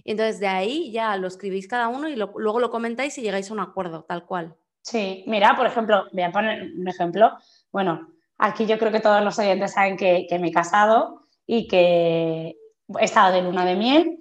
Y 0.05 0.13
entonces 0.13 0.41
de 0.41 0.49
ahí 0.49 0.91
ya 0.93 1.17
lo 1.17 1.29
escribís 1.29 1.69
cada 1.69 1.89
uno 1.89 2.09
y 2.09 2.17
luego 2.17 2.59
lo 2.59 2.71
comentáis 2.71 3.17
y 3.19 3.23
llegáis 3.23 3.51
a 3.51 3.55
un 3.55 3.61
acuerdo, 3.61 4.05
tal 4.05 4.25
cual. 4.25 4.57
Sí, 4.83 5.25
mira, 5.27 5.55
por 5.57 5.67
ejemplo, 5.67 6.05
voy 6.13 6.23
a 6.23 6.33
poner 6.33 6.73
un 6.75 6.89
ejemplo. 6.89 7.33
Bueno, 7.71 8.09
aquí 8.39 8.67
yo 8.67 8.79
creo 8.79 8.91
que 8.91 9.01
todos 9.01 9.23
los 9.23 9.39
oyentes 9.39 9.73
saben 9.73 9.97
que, 9.97 10.27
me 10.41 10.49
he 10.49 10.53
casado 10.53 11.27
y 11.47 11.69
que 11.69 12.57
he 12.99 13.05
estado 13.05 13.35
de 13.35 13.43
luna 13.43 13.65
de 13.65 13.77
miel. 13.77 14.19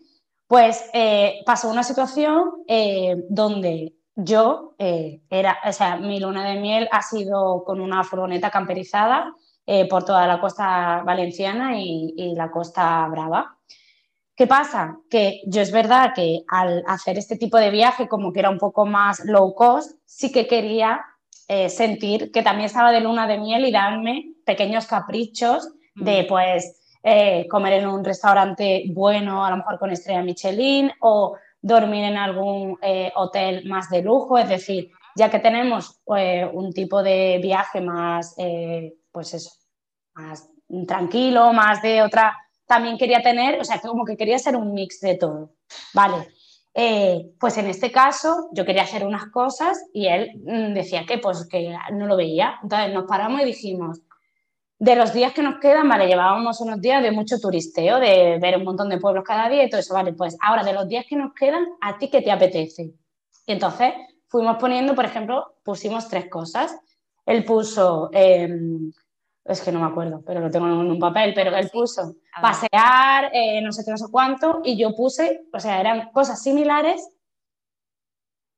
Pues 0.47 0.89
eh, 0.93 1.41
pasó 1.45 1.69
una 1.69 1.83
situación 1.83 2.63
eh, 2.67 3.15
donde 3.29 3.93
yo 4.15 4.75
eh, 4.79 5.21
era, 5.29 5.59
o 5.65 5.71
sea, 5.71 5.95
mi 5.95 6.19
luna 6.19 6.49
de 6.49 6.59
miel 6.59 6.89
ha 6.91 7.01
sido 7.01 7.63
con 7.63 7.79
una 7.79 8.03
furgoneta 8.03 8.49
camperizada 8.49 9.33
eh, 9.71 9.87
por 9.87 10.03
toda 10.03 10.25
la 10.25 10.41
costa 10.41 11.03
valenciana 11.05 11.79
y, 11.79 12.33
la 12.35 12.49
costa 12.49 13.07
brava. 13.07 13.55
¿Qué 14.35 14.47
pasa? 14.47 14.97
Que 15.11 15.41
yo 15.45 15.61
es 15.61 15.71
verdad 15.71 16.11
que 16.15 16.39
al 16.47 16.83
hacer 16.87 17.19
este 17.19 17.37
tipo 17.37 17.55
de 17.57 17.69
viaje, 17.69 18.07
como 18.07 18.33
que 18.33 18.39
era 18.39 18.49
un 18.49 18.57
poco 18.57 18.87
más 18.87 19.23
low 19.25 19.53
cost, 19.53 19.91
sí 20.05 20.31
que 20.31 20.47
quería 20.47 21.05
eh, 21.47 21.69
sentir 21.69 22.31
que 22.31 22.41
también 22.41 22.65
estaba 22.65 22.91
de 22.91 23.01
luna 23.01 23.27
de 23.27 23.37
miel 23.37 23.63
y 23.63 23.71
darme 23.71 24.33
pequeños 24.43 24.87
caprichos 24.87 25.69
de 25.93 26.23
mm. 26.23 26.27
pues 26.27 26.81
eh, 27.03 27.45
comer 27.47 27.73
en 27.73 27.89
un 27.89 28.03
restaurante 28.03 28.85
bueno, 28.91 29.45
a 29.45 29.51
lo 29.51 29.57
mejor 29.57 29.77
con 29.77 29.91
estrella 29.91 30.23
Michelin, 30.23 30.91
o 30.99 31.35
dormir 31.61 32.05
en 32.05 32.17
algún 32.17 32.75
hotel 33.13 33.67
más 33.67 33.87
de 33.91 34.01
lujo, 34.01 34.39
es 34.39 34.49
decir, 34.49 34.89
ya 35.15 35.29
que 35.29 35.37
tenemos 35.37 36.01
un 36.05 36.73
tipo 36.73 37.03
de 37.03 37.37
viaje 37.39 37.81
más, 37.81 38.35
pues 39.11 39.33
eso, 39.33 39.58
más 40.19 40.49
tranquilo, 40.87 41.53
más 41.53 41.81
de 41.81 42.01
otra, 42.01 42.37
también 42.65 42.97
quería 42.97 43.21
tener, 43.21 43.59
o 43.59 43.63
sea, 43.63 43.79
como 43.79 44.05
que 44.05 44.17
quería 44.17 44.37
ser 44.37 44.55
un 44.55 44.73
mix 44.73 44.99
de 45.01 45.15
todo. 45.15 45.51
Vale, 45.93 46.27
eh, 46.73 47.31
pues 47.39 47.57
en 47.57 47.67
este 47.67 47.91
caso 47.91 48.49
yo 48.51 48.65
quería 48.65 48.83
hacer 48.83 49.05
unas 49.05 49.25
cosas 49.27 49.85
y 49.93 50.07
él 50.07 50.31
mm, 50.45 50.73
decía 50.73 51.05
que 51.05 51.17
pues 51.17 51.47
que 51.47 51.75
no 51.93 52.05
lo 52.05 52.15
veía. 52.15 52.59
Entonces 52.61 52.93
nos 52.93 53.05
paramos 53.05 53.41
y 53.41 53.45
dijimos, 53.45 54.01
de 54.77 54.95
los 54.95 55.13
días 55.13 55.33
que 55.33 55.41
nos 55.41 55.59
quedan, 55.59 55.89
vale, 55.89 56.07
llevábamos 56.07 56.61
unos 56.61 56.79
días 56.79 57.03
de 57.03 57.11
mucho 57.11 57.39
turisteo, 57.39 57.99
de 57.99 58.37
ver 58.39 58.57
un 58.57 58.63
montón 58.63 58.87
de 58.89 58.97
pueblos 58.97 59.25
cada 59.25 59.49
día 59.49 59.63
y 59.63 59.69
todo 59.69 59.81
eso, 59.81 59.93
vale, 59.93 60.13
pues 60.13 60.37
ahora 60.41 60.63
de 60.63 60.73
los 60.73 60.87
días 60.87 61.05
que 61.07 61.17
nos 61.17 61.33
quedan, 61.33 61.65
¿a 61.81 61.97
ti 61.97 62.09
qué 62.09 62.21
te 62.21 62.31
apetece? 62.31 62.93
Y 63.45 63.51
entonces 63.51 63.93
fuimos 64.27 64.57
poniendo, 64.57 64.95
por 64.95 65.05
ejemplo, 65.05 65.55
pusimos 65.63 66.07
tres 66.07 66.29
cosas. 66.29 66.77
Él 67.25 67.43
puso 67.43 68.09
em, 68.13 68.91
es 69.51 69.61
que 69.61 69.71
no 69.71 69.79
me 69.79 69.87
acuerdo, 69.87 70.21
pero 70.25 70.39
lo 70.39 70.51
tengo 70.51 70.67
en 70.67 70.73
un 70.73 70.99
papel, 70.99 71.33
pero 71.33 71.55
él 71.55 71.69
puso 71.69 72.15
pasear, 72.41 73.31
eh, 73.33 73.61
no 73.61 73.71
sé 73.71 73.83
qué, 73.83 73.91
no 73.91 73.97
sé 73.97 74.05
cuánto, 74.11 74.61
y 74.63 74.77
yo 74.77 74.95
puse, 74.95 75.47
o 75.51 75.59
sea, 75.59 75.79
eran 75.79 76.11
cosas 76.11 76.41
similares, 76.41 77.09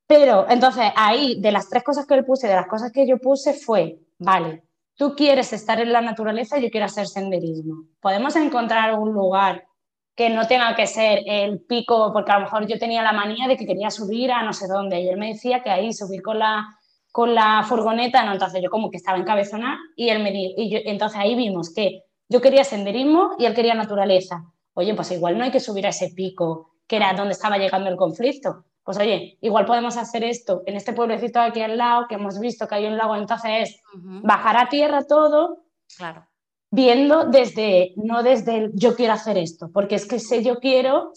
pero 0.06 0.46
entonces 0.48 0.92
ahí, 0.94 1.40
de 1.40 1.52
las 1.52 1.68
tres 1.68 1.82
cosas 1.82 2.06
que 2.06 2.14
él 2.14 2.24
puse, 2.24 2.46
de 2.46 2.54
las 2.54 2.66
cosas 2.66 2.92
que 2.92 3.06
yo 3.06 3.18
puse, 3.18 3.54
fue, 3.54 3.98
vale, 4.18 4.64
tú 4.94 5.14
quieres 5.16 5.52
estar 5.52 5.80
en 5.80 5.92
la 5.92 6.02
naturaleza, 6.02 6.58
yo 6.58 6.70
quiero 6.70 6.86
hacer 6.86 7.06
senderismo. 7.06 7.86
Podemos 8.00 8.36
encontrar 8.36 8.98
un 8.98 9.12
lugar 9.12 9.66
que 10.14 10.28
no 10.28 10.46
tenga 10.46 10.74
que 10.76 10.86
ser 10.86 11.20
el 11.26 11.60
pico, 11.60 12.12
porque 12.12 12.32
a 12.32 12.38
lo 12.38 12.44
mejor 12.44 12.66
yo 12.66 12.78
tenía 12.78 13.02
la 13.02 13.14
manía 13.14 13.48
de 13.48 13.56
que 13.56 13.64
quería 13.64 13.90
subir 13.90 14.30
a 14.30 14.42
no 14.42 14.52
sé 14.52 14.68
dónde, 14.68 15.00
y 15.00 15.08
él 15.08 15.16
me 15.16 15.28
decía 15.28 15.62
que 15.62 15.70
ahí 15.70 15.92
subir 15.94 16.20
con 16.22 16.38
la 16.38 16.66
con 17.12 17.34
la 17.34 17.62
furgoneta, 17.68 18.24
no, 18.24 18.32
entonces 18.32 18.62
yo 18.62 18.70
como 18.70 18.90
que 18.90 18.96
estaba 18.96 19.18
en 19.18 19.24
cabezona 19.24 19.78
y 19.94 20.08
él 20.08 20.22
me 20.22 20.32
dijo, 20.32 20.54
y 20.56 20.70
yo, 20.70 20.78
entonces 20.84 21.18
ahí 21.18 21.36
vimos 21.36 21.72
que 21.72 22.04
yo 22.28 22.40
quería 22.40 22.64
senderismo 22.64 23.36
y 23.38 23.44
él 23.44 23.54
quería 23.54 23.74
naturaleza. 23.74 24.46
Oye, 24.72 24.94
pues 24.94 25.12
igual 25.12 25.36
no 25.36 25.44
hay 25.44 25.50
que 25.50 25.60
subir 25.60 25.86
a 25.86 25.90
ese 25.90 26.08
pico 26.16 26.70
que 26.86 26.96
era 26.96 27.12
donde 27.12 27.34
estaba 27.34 27.58
llegando 27.58 27.90
el 27.90 27.96
conflicto. 27.96 28.64
Pues 28.82 28.98
oye, 28.98 29.38
igual 29.42 29.66
podemos 29.66 29.96
hacer 29.96 30.24
esto 30.24 30.62
en 30.66 30.74
este 30.74 30.94
pueblecito 30.94 31.38
aquí 31.38 31.60
al 31.60 31.76
lado, 31.76 32.06
que 32.08 32.16
hemos 32.16 32.40
visto 32.40 32.66
que 32.66 32.74
hay 32.74 32.86
un 32.86 32.96
lago, 32.96 33.14
entonces 33.14 33.50
es 33.60 33.80
bajar 33.94 34.56
a 34.56 34.68
tierra 34.68 35.06
todo, 35.06 35.64
claro. 35.96 36.26
viendo 36.70 37.26
desde, 37.26 37.92
no 37.96 38.22
desde 38.22 38.56
el 38.56 38.72
yo 38.74 38.96
quiero 38.96 39.12
hacer 39.12 39.36
esto, 39.38 39.70
porque 39.72 39.94
es 39.94 40.08
que 40.08 40.16
ese 40.16 40.42
yo 40.42 40.58
quiero, 40.58 41.12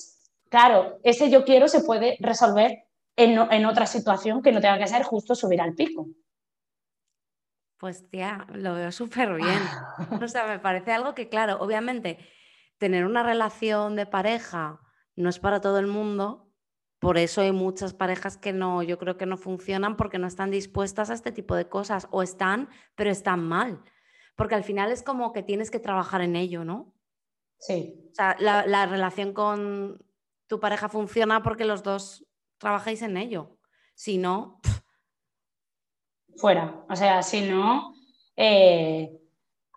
claro, 0.50 1.00
ese 1.04 1.32
yo 1.32 1.44
quiero 1.44 1.68
se 1.68 1.82
puede 1.82 2.18
resolver 2.20 2.85
en, 3.18 3.66
otra 3.66 3.86
situación 3.86 4.42
que 4.42 4.52
no 4.52 4.62
tenga 4.62 4.78
que 4.78 4.88
ser 4.88 5.04
justo 5.04 5.36
subir 5.36 5.62
al 5.62 5.74
pico. 5.74 6.08
Pues 7.78 8.10
tía, 8.10 8.46
lo 8.54 8.74
veo 8.74 8.92
súper 8.92 9.34
bien. 9.36 9.60
O 10.22 10.28
sea, 10.28 10.48
me 10.48 10.60
parece 10.60 10.92
algo 10.92 11.14
que, 11.14 11.30
claro, 11.30 11.58
obviamente, 11.60 12.20
tener 12.78 13.06
una 13.06 13.24
relación 13.24 13.96
de 13.96 14.06
pareja 14.06 14.82
no 15.16 15.30
es 15.30 15.40
para 15.40 15.62
todo 15.62 15.80
el 15.80 15.88
mundo. 15.88 16.52
Por 17.00 17.18
eso 17.18 17.42
hay 17.42 17.52
muchas 17.52 17.94
parejas 17.94 18.38
que 18.38 18.54
no, 18.54 18.82
yo 18.82 18.98
creo 18.98 19.18
que 19.18 19.26
no 19.26 19.38
funcionan 19.38 19.96
porque 19.98 20.18
no 20.18 20.28
están 20.28 20.52
dispuestas 20.52 21.10
a 21.10 21.14
este 21.14 21.32
tipo 21.32 21.56
de 21.56 21.70
cosas. 21.70 22.08
O 22.12 22.24
están, 22.24 22.70
pero 22.96 23.12
están 23.12 23.44
mal. 23.44 23.84
Porque 24.36 24.56
al 24.56 24.64
final 24.64 24.92
es 24.92 25.04
como 25.04 25.32
que 25.32 25.44
tienes 25.44 25.72
que 25.72 25.80
trabajar 25.80 26.22
en 26.22 26.36
ello, 26.36 26.66
¿no? 26.66 26.94
Sí. 27.60 28.10
O 28.12 28.16
sea, 28.16 28.36
la, 28.40 28.66
la 28.66 28.86
relación 28.86 29.34
con 29.34 30.04
tu 30.48 30.60
pareja 30.60 30.90
funciona 30.90 31.44
porque 31.44 31.66
los 31.66 31.84
dos 31.84 32.26
trabajáis 32.58 33.02
en 33.02 33.18
ello. 33.18 33.58
Si 33.94 34.18
no, 34.18 34.60
pff, 34.62 34.80
fuera. 36.38 36.86
O 36.90 36.96
sea, 36.96 37.22
si 37.24 37.42
no, 37.42 37.94
eh, 38.36 39.12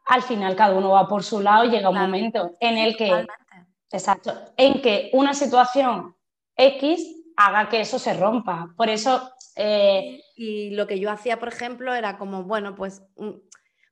al 0.07 0.23
final 0.23 0.57
cada 0.57 0.75
uno 0.77 0.91
va 0.91 1.07
por 1.09 1.23
su 1.23 1.41
lado 1.41 1.65
y 1.65 1.71
llega 1.71 1.91
un 1.91 1.99
momento 1.99 2.57
en 2.61 2.79
el 2.79 2.97
que, 2.97 3.09
totalmente. 3.09 3.73
exacto, 3.91 4.35
en 4.57 4.81
que 4.83 5.11
una 5.13 5.35
situación 5.35 6.17
X 6.57 7.17
haga 7.37 7.69
que 7.69 7.81
eso 7.81 7.99
se 7.99 8.15
rompa. 8.15 8.75
Por 8.77 8.89
eso, 8.89 9.31
eh, 9.57 10.21
Y 10.35 10.71
lo 10.71 10.87
que 10.87 10.99
yo 10.99 11.11
hacía, 11.11 11.39
por 11.39 11.49
ejemplo, 11.49 11.95
era 11.95 12.19
como, 12.19 12.45
bueno, 12.45 12.75
pues, 12.75 13.03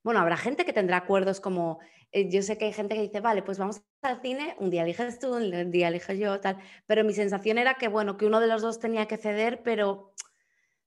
bueno, 0.02 0.20
habrá 0.20 0.36
gente 0.36 0.64
que 0.64 0.72
tendrá 0.72 0.98
acuerdos 0.98 1.40
como, 1.40 1.80
eh, 2.12 2.30
yo 2.30 2.42
sé 2.42 2.56
que 2.56 2.66
hay 2.66 2.72
gente 2.72 2.94
que 2.94 3.02
dice, 3.02 3.20
vale, 3.20 3.42
pues 3.42 3.58
vamos 3.58 3.82
al 4.02 4.20
cine, 4.20 4.56
un 4.58 4.70
día 4.70 4.82
eliges 4.82 5.18
tú, 5.18 5.34
un 5.34 5.70
día 5.70 5.88
elijo 5.88 6.12
yo, 6.12 6.40
tal, 6.40 6.58
pero 6.86 7.04
mi 7.04 7.12
sensación 7.12 7.58
era 7.58 7.74
que, 7.74 7.88
bueno, 7.88 8.16
que 8.16 8.26
uno 8.26 8.40
de 8.40 8.46
los 8.46 8.62
dos 8.62 8.78
tenía 8.78 9.06
que 9.06 9.16
ceder, 9.16 9.62
pero, 9.62 10.14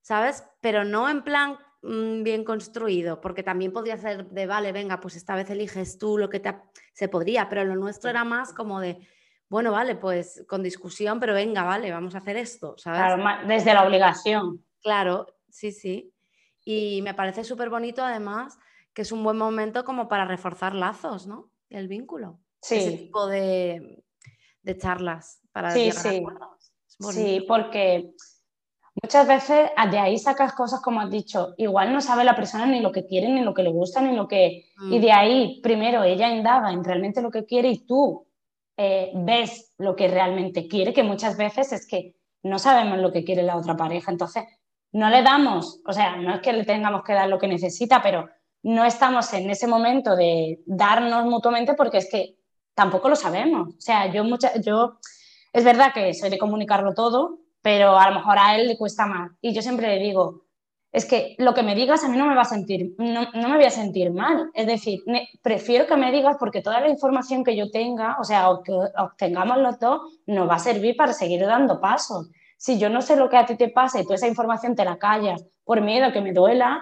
¿sabes? 0.02 0.44
Pero 0.62 0.84
no 0.86 1.10
en 1.10 1.24
plan 1.24 1.58
mm, 1.82 2.24
bien 2.24 2.44
construido, 2.44 3.22
porque 3.22 3.44
también 3.44 3.74
podría 3.74 3.98
ser 3.98 4.30
de, 4.30 4.46
vale, 4.46 4.72
venga, 4.72 5.00
pues 5.00 5.16
esta 5.16 5.36
vez 5.36 5.50
eliges 5.50 5.98
tú 5.98 6.18
lo 6.18 6.30
que 6.30 6.40
te... 6.40 6.50
ap-". 6.50 6.66
Se 6.94 7.08
podría, 7.08 7.50
pero 7.50 7.66
lo 7.66 7.76
nuestro 7.76 8.10
era 8.10 8.24
más 8.24 8.54
como 8.54 8.80
de, 8.80 9.00
bueno, 9.50 9.72
vale, 9.72 9.96
pues 9.96 10.46
con 10.48 10.64
discusión, 10.64 11.20
pero 11.20 11.34
venga, 11.34 11.64
vale, 11.64 11.92
vamos 11.92 12.16
a 12.16 12.20
hacer 12.20 12.38
esto, 12.38 12.76
¿sabes? 12.78 13.00
claro, 13.00 13.48
desde 13.48 13.74
la 13.74 13.86
obligación. 13.86 14.64
Claro, 14.82 15.28
sí, 15.50 15.72
sí. 15.72 16.14
Y 16.64 17.02
me 17.02 17.14
parece 17.14 17.44
súper 17.44 17.70
bonito 17.70 18.04
además 18.04 18.58
que 19.00 19.04
es 19.04 19.14
un 19.14 19.24
buen 19.24 19.38
momento 19.38 19.86
como 19.86 20.10
para 20.10 20.26
reforzar 20.26 20.76
lazos, 20.76 21.26
¿no? 21.26 21.52
El 21.70 21.88
vínculo. 21.88 22.42
Ese 22.62 22.82
Sí, 22.82 22.98
tipo 22.98 23.28
de, 23.28 24.04
de 24.62 24.78
charlas 24.78 25.40
para 25.54 25.72
Sí, 25.72 25.86
llegar 25.86 25.96
sí. 25.96 26.22
sí, 27.14 27.46
porque 27.48 28.12
muchas 29.02 29.26
veces 29.26 29.70
de 29.90 30.00
ahí 30.00 30.18
sacas 30.18 30.52
cosas 30.52 30.82
como 30.82 31.00
has 31.00 31.10
dicho, 31.10 31.54
igual 31.56 31.94
no 31.94 32.02
sabe 32.02 32.26
la 32.26 32.36
persona 32.36 32.66
ni 32.66 32.82
lo 32.82 32.92
que 32.92 33.06
quiere, 33.06 33.30
ni 33.30 33.40
lo 33.40 33.54
que 33.54 33.64
le 33.64 33.72
gusta, 33.72 34.02
ni 34.02 34.14
lo 34.14 34.28
que... 34.28 34.66
Y 34.92 34.98
Mm, 34.98 35.02
de 35.02 35.12
ahí, 35.14 35.62
primero, 35.64 36.04
ella 36.04 36.28
indaga 36.28 36.70
en 36.74 36.84
realmente 36.84 37.22
lo 37.22 37.32
que 37.32 37.46
quiere 37.46 37.70
y 37.70 37.86
tú 37.86 38.28
eh, 38.76 39.14
ves 39.16 39.74
lo 39.78 39.96
que 39.96 40.10
realmente 40.10 40.68
quiere, 40.68 40.92
que 40.92 41.04
muchas 41.04 41.38
veces 41.38 41.72
es 41.72 41.88
que 41.88 42.16
no 42.44 42.60
sabemos 42.60 42.98
lo 42.98 43.14
que 43.14 43.24
quiere 43.24 43.44
la 43.44 43.56
otra 43.56 43.78
pareja. 43.78 44.12
Entonces, 44.12 44.44
no 44.92 45.10
le 45.10 45.22
damos, 45.22 45.80
o 45.86 45.94
sea, 45.94 46.18
no 46.18 46.36
es 46.36 46.42
que 46.42 46.52
le 46.52 46.66
tengamos 46.66 47.04
que 47.04 47.14
dar 47.14 47.30
lo 47.30 47.40
que 47.40 47.48
necesita, 47.48 48.02
pero 48.04 48.28
no 48.64 48.86
estamos 48.86 49.32
en 49.34 49.50
ese 49.50 49.68
momento 49.68 50.16
de 50.16 50.62
darnos 50.66 51.26
mutuamente 51.26 51.74
porque 51.76 51.98
es 52.00 52.10
que 52.10 52.36
tampoco 52.74 53.10
lo 53.10 53.16
sabemos. 53.16 53.70
O 53.78 53.82
sea, 53.82 54.12
yo, 54.12 54.24
mucha, 54.24 54.56
yo 54.62 54.98
es 55.54 55.64
verdad 55.64 55.94
que 55.94 56.14
soy 56.14 56.30
de 56.30 56.38
comunicarlo 56.38 56.94
todo, 56.94 57.40
pero 57.62 57.98
a 57.98 58.10
lo 58.10 58.16
mejor 58.16 58.38
a 58.40 58.56
él 58.58 58.68
le 58.68 58.78
cuesta 58.78 59.06
más. 59.06 59.32
Y 59.42 59.54
yo 59.54 59.62
siempre 59.62 59.88
le 59.88 60.00
digo, 60.04 60.44
es 60.92 61.06
que 61.06 61.36
lo 61.38 61.54
que 61.54 61.62
me 61.64 61.76
digas 61.76 62.04
a 62.04 62.10
mí 62.10 62.18
no 62.18 62.26
me 62.26 62.36
va 62.36 62.42
a 62.42 62.46
sentir, 62.46 62.96
no, 62.98 63.28
no 63.34 63.50
me 63.50 63.56
voy 63.58 63.66
a 63.66 63.70
sentir 63.70 64.12
mal. 64.12 64.50
Es 64.54 64.66
decir, 64.68 65.02
me- 65.06 65.28
prefiero 65.42 65.86
que 65.86 65.98
me 65.98 66.12
digas 66.12 66.38
porque 66.40 66.62
toda 66.62 66.80
la 66.82 66.90
información 66.90 67.44
que 67.44 67.56
yo 67.56 67.70
tenga, 67.70 68.18
o 68.20 68.24
sea, 68.24 68.50
o 68.50 68.64
que 68.64 68.72
obtengamos 68.98 69.58
los 69.60 69.80
dos, 69.80 70.02
nos 70.26 70.50
va 70.50 70.56
a 70.56 70.60
servir 70.60 70.96
para 70.96 71.14
seguir 71.14 71.46
dando 71.46 71.80
pasos. 71.80 72.30
Si 72.58 72.80
yo 72.80 72.90
no 72.90 73.02
sé 73.02 73.16
lo 73.16 73.30
que 73.30 73.38
a 73.38 73.46
ti 73.46 73.56
te 73.56 73.70
pasa 73.70 74.00
y 74.02 74.06
tú 74.06 74.14
esa 74.14 74.28
información 74.28 74.76
te 74.76 74.84
la 74.84 74.98
callas 74.98 75.46
por 75.64 75.82
miedo 75.82 76.12
que 76.12 76.22
me 76.22 76.34
duela, 76.34 76.82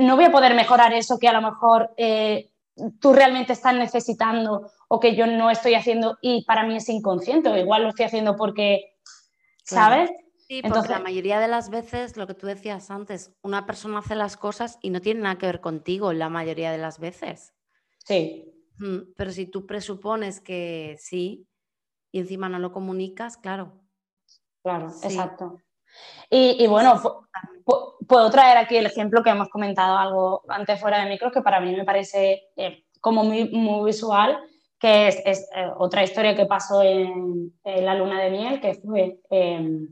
no 0.00 0.16
voy 0.16 0.24
a 0.26 0.32
poder 0.32 0.54
mejorar 0.54 0.92
eso 0.92 1.18
que 1.18 1.28
a 1.28 1.32
lo 1.32 1.42
mejor 1.42 1.92
eh, 1.96 2.50
tú 3.00 3.12
realmente 3.12 3.52
estás 3.52 3.74
necesitando 3.74 4.70
o 4.88 4.98
que 5.00 5.14
yo 5.14 5.26
no 5.26 5.50
estoy 5.50 5.74
haciendo 5.74 6.18
y 6.22 6.44
para 6.44 6.64
mí 6.66 6.76
es 6.76 6.88
inconsciente 6.88 7.48
o 7.48 7.56
igual 7.56 7.82
lo 7.82 7.88
estoy 7.90 8.06
haciendo 8.06 8.36
porque, 8.36 8.96
Claro. 9.66 10.06
¿sabes? 10.06 10.10
Sí, 10.48 10.62
porque 10.62 10.66
Entonces- 10.66 10.90
la 10.90 10.98
mayoría 10.98 11.38
de 11.38 11.46
las 11.48 11.70
veces, 11.70 12.16
lo 12.16 12.26
que 12.26 12.34
tú 12.34 12.46
decías 12.46 12.90
antes, 12.90 13.32
una 13.42 13.66
persona 13.66 13.98
hace 14.00 14.16
las 14.16 14.36
cosas 14.36 14.78
y 14.82 14.90
no 14.90 15.00
tiene 15.00 15.20
nada 15.20 15.38
que 15.38 15.46
ver 15.46 15.60
contigo 15.60 16.12
la 16.12 16.28
mayoría 16.28 16.72
de 16.72 16.78
las 16.78 16.98
veces. 16.98 17.52
Sí, 18.04 18.46
Mm, 18.82 19.12
Pero 19.14 19.30
si 19.30 19.44
tú 19.44 19.66
presupones 19.66 20.40
que 20.40 20.96
sí 20.98 21.46
y 22.10 22.18
encima 22.20 22.48
no 22.48 22.58
lo 22.58 22.72
comunicas, 22.72 23.36
claro. 23.36 23.78
claro, 24.62 24.88
Sí. 24.88 25.06
exacto. 25.08 25.58
Y, 26.30 26.56
y 26.64 26.66
bueno, 26.66 26.98
puedo 28.10 28.28
traer 28.30 28.58
aquí 28.58 28.76
el 28.76 28.86
ejemplo 28.86 29.22
que 29.22 29.30
hemos 29.30 29.48
comentado 29.48 29.96
algo 29.96 30.42
antes 30.48 30.80
fuera 30.80 30.98
de 31.02 31.08
micro, 31.08 31.30
que 31.30 31.40
para 31.42 31.60
mí 31.60 31.74
me 31.74 31.84
parece 31.84 32.48
eh, 32.56 32.84
como 33.00 33.24
muy, 33.24 33.48
muy 33.50 33.86
visual, 33.86 34.38
que 34.78 35.08
es, 35.08 35.22
es, 35.24 35.48
eh, 35.54 35.68
otra 35.78 36.02
historia 36.02 36.34
que 36.34 36.46
pasó 36.46 36.82
en, 36.82 37.52
en 37.64 37.86
la 37.86 37.94
luna 37.94 38.20
de 38.20 38.30
miel, 38.30 38.60
que 38.60 38.74
fue... 38.74 39.20
eh, 39.30 39.86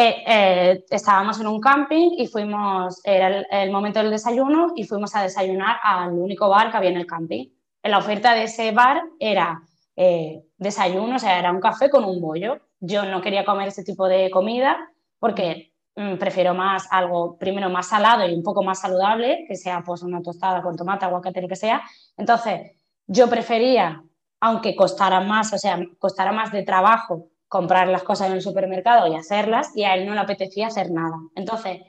eh, 0.00 0.22
eh, 0.28 0.84
estábamos 0.90 1.40
en 1.40 1.48
un 1.48 1.60
camping 1.60 2.10
y 2.16 2.28
fuimos, 2.28 3.00
era 3.04 3.26
el, 3.26 3.46
el 3.50 3.70
momento 3.72 3.98
del 3.98 4.12
desayuno 4.12 4.72
y 4.76 4.84
fuimos 4.84 5.16
a 5.16 5.22
desayunar 5.22 5.78
al 5.82 6.12
único 6.12 6.48
bar 6.48 6.70
que 6.70 6.76
había 6.76 6.90
en 6.90 6.98
el 6.98 7.06
camping. 7.06 7.48
La 7.82 7.98
oferta 7.98 8.32
de 8.34 8.44
ese 8.44 8.70
bar 8.70 9.02
era 9.18 9.60
eh, 9.96 10.44
desayuno, 10.56 11.16
o 11.16 11.18
sea, 11.18 11.40
era 11.40 11.50
un 11.50 11.60
café 11.60 11.90
con 11.90 12.04
un 12.04 12.20
bollo. 12.20 12.60
Yo 12.78 13.04
no 13.06 13.20
quería 13.20 13.44
comer 13.44 13.68
ese 13.68 13.82
tipo 13.82 14.06
de 14.06 14.30
comida 14.30 14.78
porque 15.18 15.72
prefiero 16.18 16.54
más 16.54 16.86
algo, 16.90 17.36
primero 17.38 17.68
más 17.70 17.88
salado 17.88 18.26
y 18.26 18.34
un 18.34 18.42
poco 18.42 18.62
más 18.62 18.80
saludable, 18.80 19.44
que 19.48 19.56
sea 19.56 19.82
pues 19.84 20.02
una 20.02 20.22
tostada 20.22 20.62
con 20.62 20.76
tomate, 20.76 21.04
aguacate, 21.04 21.42
lo 21.42 21.48
que 21.48 21.56
sea. 21.56 21.82
Entonces, 22.16 22.72
yo 23.06 23.28
prefería, 23.28 24.02
aunque 24.40 24.76
costara 24.76 25.20
más, 25.20 25.52
o 25.52 25.58
sea, 25.58 25.80
costara 25.98 26.32
más 26.32 26.52
de 26.52 26.62
trabajo 26.62 27.30
comprar 27.48 27.88
las 27.88 28.02
cosas 28.02 28.28
en 28.28 28.34
el 28.34 28.42
supermercado 28.42 29.06
y 29.06 29.16
hacerlas, 29.16 29.74
y 29.74 29.84
a 29.84 29.94
él 29.94 30.06
no 30.06 30.14
le 30.14 30.20
apetecía 30.20 30.68
hacer 30.68 30.90
nada. 30.90 31.16
Entonces, 31.34 31.80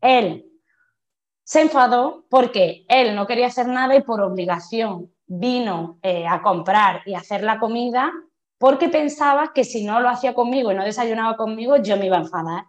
él 0.00 0.46
se 1.42 1.62
enfadó 1.62 2.24
porque 2.30 2.84
él 2.88 3.14
no 3.14 3.26
quería 3.26 3.48
hacer 3.48 3.66
nada 3.66 3.96
y 3.96 4.02
por 4.02 4.20
obligación 4.20 5.12
vino 5.26 5.98
eh, 6.02 6.26
a 6.26 6.42
comprar 6.42 7.02
y 7.06 7.14
hacer 7.14 7.42
la 7.42 7.58
comida 7.58 8.12
porque 8.56 8.88
pensaba 8.88 9.52
que 9.52 9.64
si 9.64 9.84
no 9.84 10.00
lo 10.00 10.08
hacía 10.08 10.34
conmigo 10.34 10.70
y 10.70 10.74
no 10.74 10.84
desayunaba 10.84 11.36
conmigo, 11.36 11.76
yo 11.78 11.96
me 11.96 12.06
iba 12.06 12.16
a 12.16 12.20
enfadar. 12.20 12.64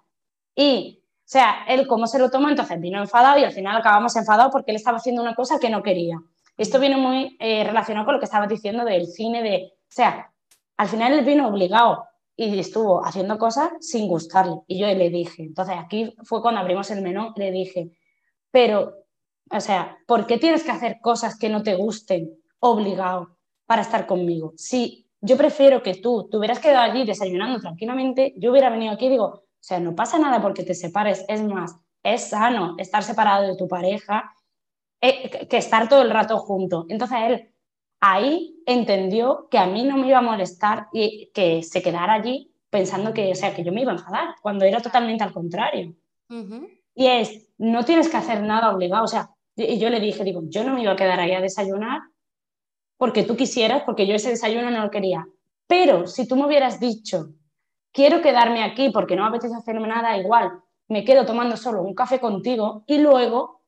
Y, 0.55 1.01
o 1.03 1.23
sea, 1.23 1.65
él 1.67 1.87
cómo 1.87 2.07
se 2.07 2.19
lo 2.19 2.29
tomó, 2.29 2.49
entonces 2.49 2.79
vino 2.79 2.99
enfadado 2.99 3.39
y 3.39 3.43
al 3.43 3.53
final 3.53 3.77
acabamos 3.77 4.15
enfadados 4.15 4.51
porque 4.51 4.71
él 4.71 4.77
estaba 4.77 4.97
haciendo 4.97 5.21
una 5.21 5.35
cosa 5.35 5.59
que 5.59 5.69
no 5.69 5.81
quería. 5.81 6.17
Esto 6.57 6.79
viene 6.79 6.97
muy 6.97 7.37
eh, 7.39 7.63
relacionado 7.63 8.05
con 8.05 8.15
lo 8.15 8.19
que 8.19 8.25
estabas 8.25 8.49
diciendo 8.49 8.85
del 8.85 9.07
cine, 9.07 9.41
de, 9.41 9.73
o 9.73 9.93
sea, 9.93 10.31
al 10.77 10.87
final 10.87 11.13
él 11.13 11.25
vino 11.25 11.47
obligado 11.47 12.05
y 12.35 12.59
estuvo 12.59 13.05
haciendo 13.05 13.37
cosas 13.37 13.69
sin 13.79 14.07
gustarle. 14.07 14.61
Y 14.67 14.79
yo 14.79 14.87
le 14.87 15.09
dije, 15.09 15.43
entonces 15.43 15.75
aquí 15.77 16.13
fue 16.23 16.41
cuando 16.41 16.61
abrimos 16.61 16.89
el 16.91 17.01
menú, 17.01 17.33
le 17.35 17.51
dije, 17.51 17.91
pero, 18.49 18.93
o 19.49 19.59
sea, 19.59 19.97
¿por 20.07 20.25
qué 20.25 20.37
tienes 20.37 20.63
que 20.63 20.71
hacer 20.71 20.99
cosas 21.01 21.37
que 21.37 21.49
no 21.49 21.63
te 21.63 21.75
gusten 21.75 22.31
obligado 22.59 23.37
para 23.65 23.83
estar 23.83 24.07
conmigo? 24.07 24.53
Si 24.57 25.07
yo 25.19 25.37
prefiero 25.37 25.83
que 25.83 25.95
tú 25.95 26.27
te 26.29 26.37
hubieras 26.37 26.59
quedado 26.59 26.91
allí 26.91 27.05
desayunando 27.05 27.59
tranquilamente, 27.59 28.33
yo 28.37 28.51
hubiera 28.51 28.69
venido 28.69 28.93
aquí 28.93 29.05
y 29.05 29.09
digo, 29.09 29.43
o 29.61 29.63
sea, 29.63 29.79
no 29.79 29.95
pasa 29.95 30.17
nada 30.17 30.41
porque 30.41 30.63
te 30.63 30.73
separes, 30.73 31.23
es 31.27 31.43
más, 31.43 31.75
es 32.01 32.29
sano 32.29 32.75
estar 32.79 33.03
separado 33.03 33.47
de 33.47 33.55
tu 33.55 33.67
pareja 33.67 34.33
eh, 34.99 35.47
que 35.47 35.57
estar 35.57 35.87
todo 35.87 36.01
el 36.01 36.09
rato 36.09 36.39
junto. 36.39 36.85
Entonces 36.89 37.17
él 37.27 37.51
ahí 37.99 38.55
entendió 38.65 39.47
que 39.51 39.59
a 39.59 39.67
mí 39.67 39.83
no 39.83 39.97
me 39.97 40.07
iba 40.07 40.17
a 40.17 40.23
molestar 40.23 40.87
y 40.91 41.29
que 41.31 41.61
se 41.61 41.83
quedara 41.83 42.13
allí 42.13 42.51
pensando 42.71 43.13
que, 43.13 43.31
o 43.31 43.35
sea, 43.35 43.53
que 43.53 43.63
yo 43.63 43.71
me 43.71 43.81
iba 43.81 43.91
a 43.91 43.95
enfadar, 43.95 44.35
cuando 44.41 44.65
era 44.65 44.81
totalmente 44.81 45.23
al 45.23 45.33
contrario. 45.33 45.93
Ujú. 46.29 46.67
Y 46.95 47.05
es, 47.05 47.49
no 47.59 47.85
tienes 47.85 48.09
que 48.09 48.17
hacer 48.17 48.41
nada 48.41 48.73
obligado. 48.73 49.03
O 49.03 49.07
sea, 49.07 49.29
y 49.55 49.77
yo 49.77 49.89
le 49.89 49.99
dije, 49.99 50.23
digo, 50.23 50.41
yo 50.45 50.63
no 50.63 50.73
me 50.73 50.81
iba 50.81 50.93
a 50.93 50.95
quedar 50.95 51.19
ahí 51.19 51.33
a 51.33 51.41
desayunar 51.41 52.01
porque 52.97 53.23
tú 53.23 53.35
quisieras, 53.35 53.83
porque 53.83 54.07
yo 54.07 54.15
ese 54.15 54.29
desayuno 54.29 54.71
no 54.71 54.81
lo 54.81 54.89
quería. 54.89 55.27
Pero 55.67 56.07
si 56.07 56.27
tú 56.27 56.35
me 56.35 56.45
hubieras 56.45 56.79
dicho, 56.79 57.33
quiero 57.91 58.21
quedarme 58.21 58.63
aquí 58.63 58.89
porque 58.89 59.15
no 59.15 59.23
me 59.23 59.29
apetece 59.29 59.55
hacerme 59.55 59.87
nada, 59.87 60.17
igual 60.17 60.51
me 60.87 61.03
quedo 61.05 61.25
tomando 61.25 61.55
solo 61.57 61.81
un 61.81 61.93
café 61.93 62.19
contigo 62.19 62.83
y 62.87 62.97
luego 62.97 63.61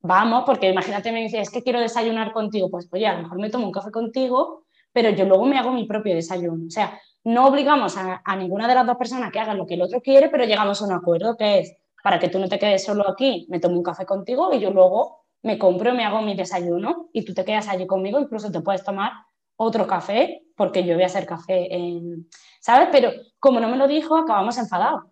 vamos, 0.00 0.42
porque 0.44 0.68
imagínate, 0.68 1.12
me 1.12 1.22
dice, 1.22 1.40
es 1.40 1.50
que 1.50 1.62
quiero 1.62 1.80
desayunar 1.80 2.32
contigo. 2.32 2.68
Pues 2.70 2.88
oye, 2.92 3.06
a 3.06 3.14
lo 3.14 3.22
mejor 3.22 3.38
me 3.38 3.50
tomo 3.50 3.66
un 3.66 3.72
café 3.72 3.90
contigo, 3.90 4.64
pero 4.92 5.10
yo 5.10 5.24
luego 5.24 5.46
me 5.46 5.58
hago 5.58 5.72
mi 5.72 5.86
propio 5.86 6.14
desayuno. 6.14 6.66
O 6.66 6.70
sea, 6.70 6.98
no 7.24 7.46
obligamos 7.46 7.96
a, 7.96 8.20
a 8.24 8.36
ninguna 8.36 8.66
de 8.66 8.74
las 8.74 8.86
dos 8.86 8.96
personas 8.96 9.30
que 9.30 9.38
hagan 9.38 9.56
lo 9.56 9.66
que 9.66 9.74
el 9.74 9.82
otro 9.82 10.00
quiere, 10.00 10.28
pero 10.28 10.44
llegamos 10.44 10.82
a 10.82 10.86
un 10.86 10.92
acuerdo 10.92 11.36
que 11.36 11.60
es, 11.60 11.76
para 12.02 12.18
que 12.18 12.28
tú 12.28 12.40
no 12.40 12.48
te 12.48 12.58
quedes 12.58 12.84
solo 12.84 13.08
aquí, 13.08 13.46
me 13.48 13.60
tomo 13.60 13.76
un 13.76 13.84
café 13.84 14.04
contigo 14.04 14.52
y 14.52 14.58
yo 14.58 14.72
luego 14.72 15.24
me 15.42 15.58
compro, 15.58 15.94
me 15.94 16.04
hago 16.04 16.22
mi 16.22 16.34
desayuno 16.34 17.08
y 17.12 17.24
tú 17.24 17.34
te 17.34 17.44
quedas 17.44 17.68
allí 17.68 17.86
conmigo, 17.86 18.18
incluso 18.18 18.50
te 18.50 18.60
puedes 18.60 18.84
tomar 18.84 19.12
otro 19.56 19.86
café, 19.86 20.42
porque 20.56 20.84
yo 20.84 20.94
voy 20.94 21.04
a 21.04 21.06
hacer 21.06 21.26
café, 21.26 21.72
en, 21.72 22.28
¿sabes? 22.62 22.88
Pero 22.92 23.10
como 23.38 23.60
no 23.60 23.68
me 23.68 23.76
lo 23.76 23.88
dijo, 23.88 24.16
acabamos 24.16 24.56
enfadados. 24.56 25.04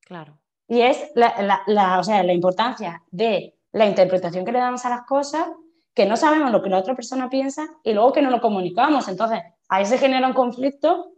Claro. 0.00 0.38
Y 0.66 0.82
es 0.82 1.10
la, 1.14 1.62
la, 1.66 1.98
o 1.98 2.04
sea, 2.04 2.22
la 2.22 2.32
importancia 2.32 3.02
de 3.10 3.56
la 3.72 3.86
interpretación 3.86 4.44
que 4.44 4.52
le 4.52 4.58
damos 4.58 4.84
a 4.84 4.90
las 4.90 5.06
cosas, 5.06 5.46
que 5.94 6.04
no 6.04 6.16
sabemos 6.16 6.50
lo 6.50 6.62
que 6.62 6.68
la 6.68 6.78
otra 6.78 6.94
persona 6.94 7.30
piensa 7.30 7.66
y 7.84 7.92
luego 7.92 8.12
que 8.12 8.22
no 8.22 8.30
lo 8.30 8.40
comunicamos. 8.40 9.08
Entonces, 9.08 9.40
ahí 9.68 9.86
se 9.86 9.98
genera 9.98 10.26
un 10.26 10.34
conflicto 10.34 11.12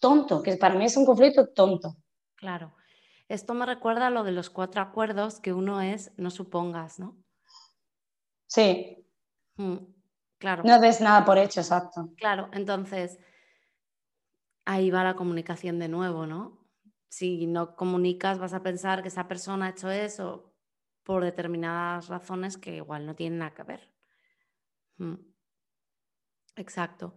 tonto, 0.00 0.42
que 0.42 0.56
para 0.56 0.74
mí 0.74 0.86
es 0.86 0.96
un 0.96 1.06
conflicto 1.06 1.48
tonto. 1.48 1.96
Claro. 2.34 2.74
Esto 3.28 3.52
me 3.52 3.66
recuerda 3.66 4.06
a 4.06 4.10
lo 4.10 4.24
de 4.24 4.32
los 4.32 4.48
cuatro 4.48 4.80
acuerdos, 4.80 5.38
que 5.38 5.52
uno 5.52 5.82
es 5.82 6.12
no 6.16 6.30
supongas, 6.30 6.98
¿no? 6.98 7.16
Sí. 8.46 9.06
Mm, 9.56 9.76
claro. 10.38 10.62
No 10.64 10.80
des 10.80 11.02
nada 11.02 11.26
por 11.26 11.36
hecho, 11.36 11.60
exacto. 11.60 12.08
Claro, 12.16 12.48
entonces 12.52 13.18
ahí 14.68 14.90
va 14.90 15.02
la 15.02 15.16
comunicación 15.16 15.78
de 15.78 15.88
nuevo, 15.88 16.26
¿no? 16.26 16.58
Si 17.08 17.46
no 17.46 17.74
comunicas, 17.74 18.38
vas 18.38 18.52
a 18.52 18.62
pensar 18.62 19.00
que 19.00 19.08
esa 19.08 19.26
persona 19.26 19.64
ha 19.66 19.70
hecho 19.70 19.90
eso 19.90 20.52
por 21.04 21.24
determinadas 21.24 22.08
razones 22.08 22.58
que 22.58 22.76
igual 22.76 23.06
no 23.06 23.16
tienen 23.16 23.38
nada 23.38 23.54
que 23.54 23.62
ver. 23.62 23.90
Mm. 24.98 25.14
Exacto. 26.56 27.14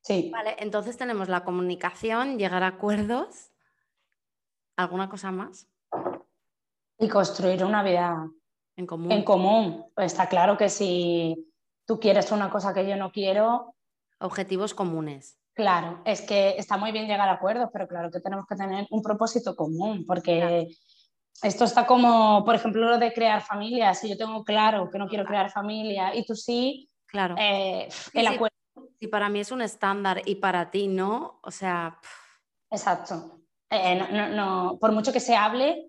Sí. 0.00 0.30
Vale, 0.32 0.56
entonces 0.58 0.96
tenemos 0.96 1.28
la 1.28 1.44
comunicación, 1.44 2.38
llegar 2.38 2.64
a 2.64 2.68
acuerdos. 2.68 3.52
¿Alguna 4.76 5.08
cosa 5.08 5.30
más? 5.30 5.68
Y 6.98 7.08
construir 7.08 7.64
una 7.64 7.84
vida 7.84 8.28
en 8.74 8.86
común. 8.86 9.12
En 9.12 9.22
común. 9.22 9.86
Está 9.96 10.28
claro 10.28 10.56
que 10.56 10.68
si 10.68 11.54
tú 11.86 12.00
quieres 12.00 12.32
una 12.32 12.50
cosa 12.50 12.74
que 12.74 12.88
yo 12.88 12.96
no 12.96 13.12
quiero. 13.12 13.76
Objetivos 14.18 14.74
comunes. 14.74 15.38
Claro, 15.54 16.02
es 16.04 16.20
que 16.20 16.56
está 16.58 16.76
muy 16.76 16.90
bien 16.90 17.06
llegar 17.06 17.28
a 17.28 17.34
acuerdos, 17.34 17.70
pero 17.72 17.86
claro 17.86 18.10
que 18.10 18.20
tenemos 18.20 18.44
que 18.46 18.56
tener 18.56 18.86
un 18.90 19.02
propósito 19.02 19.54
común, 19.54 20.04
porque 20.04 20.68
esto 21.42 21.64
está 21.64 21.86
como, 21.86 22.44
por 22.44 22.56
ejemplo, 22.56 22.88
lo 22.88 22.98
de 22.98 23.12
crear 23.12 23.40
familia. 23.40 23.94
Si 23.94 24.08
yo 24.08 24.16
tengo 24.16 24.44
claro 24.44 24.90
que 24.90 24.98
no 24.98 25.08
quiero 25.08 25.24
crear 25.24 25.50
familia 25.50 26.14
y 26.14 26.24
tú 26.24 26.34
sí, 26.34 26.90
claro. 27.06 27.36
Eh, 27.38 27.88
el 28.14 28.26
acuerdo 28.26 28.54
si 28.98 29.08
para 29.08 29.28
mí 29.28 29.40
es 29.40 29.52
un 29.52 29.62
estándar 29.62 30.22
y 30.24 30.36
para 30.36 30.70
ti 30.70 30.88
no, 30.88 31.38
o 31.42 31.50
sea... 31.50 31.98
Exacto. 32.70 33.40
Eh, 33.70 33.96
no, 34.34 34.78
por 34.80 34.92
mucho 34.92 35.12
que 35.12 35.20
se 35.20 35.36
hable, 35.36 35.88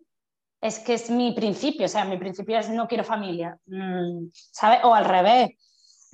es 0.61 0.79
que 0.79 0.95
es 0.95 1.09
mi 1.09 1.31
principio, 1.33 1.85
o 1.85 1.89
sea, 1.89 2.05
mi 2.05 2.17
principio 2.17 2.57
es 2.57 2.69
no 2.69 2.87
quiero 2.87 3.03
familia, 3.03 3.57
mm, 3.65 4.27
¿sabes? 4.33 4.79
O 4.83 4.93
al 4.93 5.05
revés. 5.05 5.51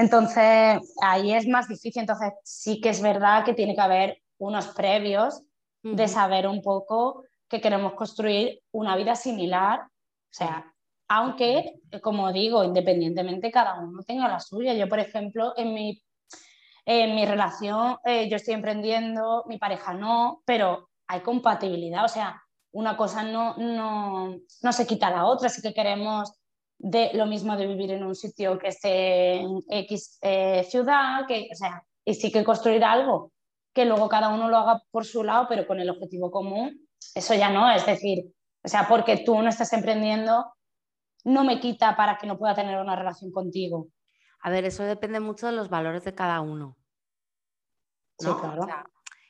Entonces, 0.02 0.96
ahí 1.04 1.32
es 1.32 1.48
más 1.48 1.68
difícil, 1.68 2.02
entonces 2.02 2.34
sí 2.44 2.82
que 2.82 2.90
es 2.90 3.04
verdad 3.04 3.46
que 3.46 3.54
tiene 3.54 3.76
que 3.76 3.82
haber 3.82 4.18
unos 4.40 4.70
previos 4.70 5.44
de 5.84 6.08
saber 6.08 6.48
un 6.48 6.64
poco 6.64 7.24
que 7.48 7.62
queremos 7.62 7.94
construir 7.94 8.64
una 8.72 8.96
vida 8.96 9.16
similar, 9.16 9.82
o 9.82 10.34
sea, 10.34 10.74
aunque, 11.08 11.76
como 12.02 12.32
digo, 12.34 12.64
independientemente 12.64 13.52
cada 13.52 13.80
uno 13.80 14.02
tenga 14.02 14.28
la 14.28 14.40
suya. 14.40 14.74
Yo, 14.74 14.90
por 14.90 15.00
ejemplo, 15.00 15.54
en 15.56 15.74
mi 15.74 16.02
en 16.86 17.14
mi 17.14 17.26
relación 17.28 17.98
eh, 18.04 18.28
yo 18.28 18.38
estoy 18.38 18.56
emprendiendo, 18.56 19.44
mi 19.48 19.60
pareja 19.60 19.94
no, 19.94 20.42
pero 20.46 20.90
hay 21.08 21.20
compatibilidad, 21.20 22.06
o 22.06 22.08
sea, 22.08 22.42
una 22.72 22.98
cosa 22.98 23.22
no, 23.22 23.56
no, 23.58 24.36
no 24.64 24.74
se 24.74 24.88
quita 24.88 25.08
a 25.08 25.12
la 25.12 25.26
otra, 25.26 25.50
sí 25.50 25.62
que 25.62 25.76
queremos 25.76 26.41
de 26.84 27.12
lo 27.13 27.28
mismo 27.28 27.56
de 27.56 27.67
vivir 27.67 27.91
en 27.91 28.04
un 28.04 28.15
sitio 28.15 28.58
que 28.58 28.70
esté 28.70 29.36
en 29.36 29.62
X 29.70 30.17
eh, 30.22 30.63
ciudad, 30.63 31.28
que, 31.28 31.48
o 31.52 31.56
sea, 31.56 31.84
y 32.04 32.15
sí 32.15 32.32
que 32.32 32.44
construir 32.44 32.84
algo 32.84 33.32
que 33.74 33.86
luego 33.86 34.10
cada 34.10 34.30
uno 34.30 34.50
lo 34.50 34.58
haga 34.58 34.84
por 34.91 35.06
su 35.06 35.24
lado, 35.24 35.46
pero 35.48 35.65
con 35.65 35.80
el 35.80 35.89
objetivo 35.89 36.32
común, 36.32 36.88
eso 37.15 37.34
ya 37.36 37.50
no, 37.50 37.72
es 37.72 37.86
decir, 37.86 38.26
o 38.63 38.67
sea, 38.67 38.88
porque 38.88 39.24
tú 39.26 39.41
no 39.41 39.48
estás 39.48 39.72
emprendiendo, 39.74 40.54
no 41.24 41.44
me 41.44 41.60
quita 41.60 41.96
para 41.96 42.17
que 42.17 42.28
no 42.28 42.38
pueda 42.38 42.56
tener 42.56 42.80
una 42.80 42.96
relación 42.96 43.32
contigo. 43.32 43.88
A 44.41 44.50
ver, 44.50 44.65
eso 44.65 44.84
depende 44.84 45.20
mucho 45.20 45.46
de 45.46 45.54
los 45.54 45.70
valores 45.70 46.04
de 46.04 46.15
cada 46.15 46.41
uno. 46.41 46.78
¿no? 48.22 48.39
claro. 48.39 48.67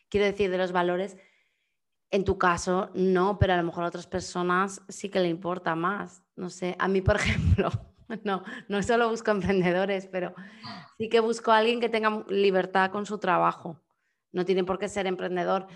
quiero 0.09 0.25
decir, 0.25 0.49
de 0.49 0.57
los 0.57 0.71
valores, 0.71 1.17
en 2.11 2.25
tu 2.25 2.37
caso 2.37 2.89
no, 2.93 3.39
pero 3.39 3.53
a 3.53 3.57
lo 3.57 3.63
mejor 3.63 3.83
a 3.85 3.87
otras 3.87 4.05
personas 4.05 4.81
sí 4.89 5.09
que 5.09 5.19
le 5.19 5.29
importa 5.29 5.75
más. 5.75 6.23
No 6.35 6.49
sé, 6.49 6.75
a 6.77 6.87
mí, 6.87 7.01
por 7.01 7.15
ejemplo, 7.17 7.71
no, 8.23 8.43
no 8.67 8.83
solo 8.83 9.09
busco 9.09 9.31
emprendedores, 9.31 10.07
pero 10.07 10.33
sí 10.97 11.09
que 11.09 11.21
busco 11.21 11.51
a 11.51 11.57
alguien 11.57 11.79
que 11.79 11.89
tenga 11.89 12.23
libertad 12.27 12.91
con 12.91 13.05
su 13.05 13.17
trabajo. 13.17 13.79
No 14.33 14.45
tiene 14.45 14.63
por 14.63 14.77
qué 14.77 14.87
ser 14.87 15.07
emprendedor, 15.07 15.67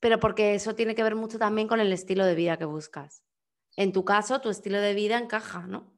pero 0.00 0.20
porque 0.20 0.54
eso 0.54 0.74
tiene 0.74 0.94
que 0.94 1.02
ver 1.02 1.14
mucho 1.14 1.38
también 1.38 1.68
con 1.68 1.80
el 1.80 1.92
estilo 1.92 2.24
de 2.24 2.34
vida 2.34 2.58
que 2.58 2.64
buscas. 2.64 3.22
En 3.76 3.92
tu 3.92 4.04
caso, 4.04 4.40
tu 4.40 4.48
estilo 4.48 4.80
de 4.80 4.94
vida 4.94 5.18
encaja, 5.18 5.66
¿no? 5.66 5.96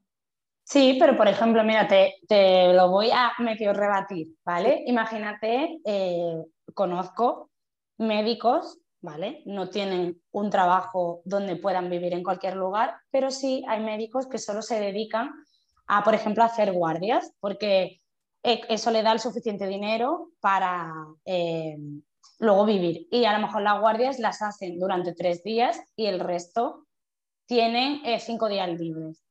Sí, 0.64 0.96
pero 1.00 1.16
por 1.16 1.28
ejemplo, 1.28 1.64
mira, 1.64 1.88
te, 1.88 2.74
lo 2.74 2.90
voy 2.90 3.10
a 3.10 3.32
medio 3.38 3.72
rebatir, 3.72 4.34
¿vale? 4.44 4.82
Imagínate, 4.86 5.80
eh, 5.84 6.44
conozco 6.74 7.50
médicos, 7.96 8.78
¿vale? 9.00 9.42
No 9.46 9.70
tienen 9.70 10.20
un 10.32 10.50
trabajo 10.50 11.22
donde 11.24 11.56
puedan 11.56 11.88
vivir 11.90 12.12
en 12.12 12.24
cualquier 12.24 12.56
lugar, 12.56 12.96
pero 13.10 13.30
sí 13.30 13.64
hay 13.68 13.80
médicos 13.80 14.26
que 14.26 14.38
solo 14.38 14.62
se 14.62 14.80
dedican 14.80 15.30
a, 15.86 16.02
por 16.04 16.14
ejemplo, 16.14 16.44
hacer 16.44 16.72
guardias, 16.72 17.32
porque 17.40 18.00
e, 18.42 18.60
eso 18.68 18.90
le 18.90 19.02
da 19.02 19.12
el 19.12 19.20
suficiente 19.20 19.66
dinero 19.66 20.30
para 20.40 20.92
eh, 21.24 21.76
luego 22.40 22.64
vivir. 22.64 23.06
Y 23.10 23.24
a 23.24 23.32
lo 23.38 23.46
mejor 23.46 23.62
las 23.62 23.80
guardias 23.80 24.18
las 24.18 24.42
hacen 24.42 24.78
durante 24.78 25.14
tres 25.14 25.42
días 25.42 25.80
y 25.96 26.06
el 26.06 26.20
resto 26.20 26.86
tienen 27.46 28.02
eh, 28.04 28.20
cinco 28.20 28.48
días 28.48 28.68
libres. 28.68 29.24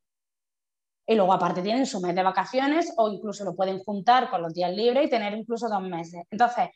Y 1.06 1.16
luego 1.16 1.32
aparte 1.32 1.62
tienen 1.62 1.86
su 1.86 2.02
mes 2.02 2.16
de 2.16 2.24
vacaciones 2.24 2.94
o 2.98 3.10
incluso 3.10 3.46
lo 3.46 3.56
pueden 3.56 3.80
juntar 3.80 4.30
con 4.30 4.42
los 4.42 4.54
días 4.54 4.74
libres 4.74 5.06
y 5.06 5.10
tener 5.10 5.34
incluso 5.34 5.70
dos 5.70 5.82
meses. 5.82 6.26
Entonces, 6.30 6.70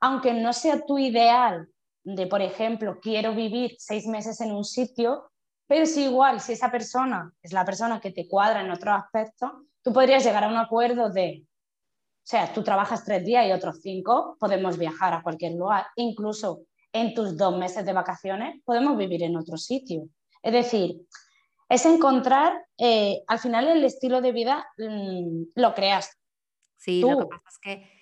aunque 0.00 0.32
no 0.32 0.52
sea 0.52 0.84
tu 0.84 0.98
ideal 0.98 1.68
de, 2.06 2.28
por 2.28 2.40
ejemplo, 2.40 3.00
quiero 3.00 3.34
vivir 3.34 3.74
seis 3.78 4.06
meses 4.06 4.40
en 4.40 4.52
un 4.52 4.64
sitio, 4.64 5.28
pero 5.66 5.86
si 5.86 6.04
igual, 6.04 6.40
si 6.40 6.52
esa 6.52 6.70
persona 6.70 7.32
es 7.42 7.52
la 7.52 7.64
persona 7.64 8.00
que 8.00 8.12
te 8.12 8.28
cuadra 8.28 8.60
en 8.60 8.70
otro 8.70 8.92
aspecto, 8.92 9.64
tú 9.82 9.92
podrías 9.92 10.24
llegar 10.24 10.44
a 10.44 10.48
un 10.48 10.56
acuerdo 10.56 11.10
de, 11.10 11.42
o 11.44 12.22
sea, 12.22 12.52
tú 12.52 12.62
trabajas 12.62 13.04
tres 13.04 13.24
días 13.24 13.48
y 13.48 13.50
otros 13.50 13.80
cinco, 13.82 14.36
podemos 14.38 14.78
viajar 14.78 15.14
a 15.14 15.22
cualquier 15.22 15.54
lugar, 15.54 15.86
incluso 15.96 16.60
en 16.92 17.12
tus 17.12 17.36
dos 17.36 17.58
meses 17.58 17.84
de 17.84 17.92
vacaciones 17.92 18.62
podemos 18.64 18.96
vivir 18.96 19.24
en 19.24 19.36
otro 19.36 19.56
sitio. 19.56 20.08
Es 20.44 20.52
decir, 20.52 21.00
es 21.68 21.84
encontrar, 21.86 22.66
eh, 22.78 23.24
al 23.26 23.40
final 23.40 23.66
el 23.66 23.84
estilo 23.84 24.20
de 24.20 24.30
vida 24.30 24.64
mm, 24.78 25.42
lo 25.56 25.74
creas. 25.74 26.16
Sí, 26.76 27.00
lo 27.00 27.18
que 27.18 27.26
pasa 27.26 27.48
es 27.48 27.58
que, 27.58 27.95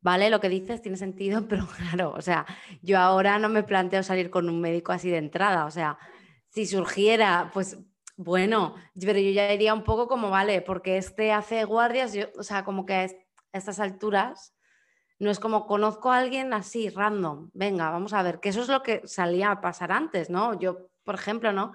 vale, 0.00 0.30
lo 0.30 0.40
que 0.40 0.48
dices 0.48 0.82
tiene 0.82 0.96
sentido, 0.96 1.46
pero 1.48 1.66
claro, 1.66 2.12
o 2.16 2.22
sea, 2.22 2.46
yo 2.82 2.98
ahora 2.98 3.38
no 3.38 3.48
me 3.48 3.62
planteo 3.62 4.02
salir 4.02 4.30
con 4.30 4.48
un 4.48 4.60
médico 4.60 4.92
así 4.92 5.10
de 5.10 5.18
entrada, 5.18 5.66
o 5.66 5.70
sea, 5.70 5.98
si 6.48 6.66
surgiera, 6.66 7.50
pues 7.52 7.78
bueno, 8.16 8.74
pero 9.00 9.18
yo 9.18 9.30
ya 9.30 9.48
diría 9.48 9.72
un 9.72 9.84
poco 9.84 10.08
como, 10.08 10.30
vale, 10.30 10.60
porque 10.62 10.98
este 10.98 11.32
hace 11.32 11.64
guardias, 11.64 12.12
yo, 12.12 12.26
o 12.38 12.42
sea, 12.42 12.64
como 12.64 12.84
que 12.84 12.94
a 12.94 13.08
estas 13.52 13.80
alturas 13.80 14.54
no 15.18 15.30
es 15.30 15.38
como 15.38 15.66
conozco 15.66 16.10
a 16.10 16.18
alguien 16.18 16.52
así, 16.52 16.88
random, 16.88 17.50
venga, 17.54 17.90
vamos 17.90 18.12
a 18.12 18.22
ver, 18.22 18.40
que 18.40 18.50
eso 18.50 18.62
es 18.62 18.68
lo 18.68 18.82
que 18.82 19.02
salía 19.06 19.50
a 19.50 19.60
pasar 19.60 19.92
antes, 19.92 20.30
¿no? 20.30 20.58
Yo, 20.58 20.90
por 21.04 21.14
ejemplo, 21.14 21.52
¿no? 21.52 21.72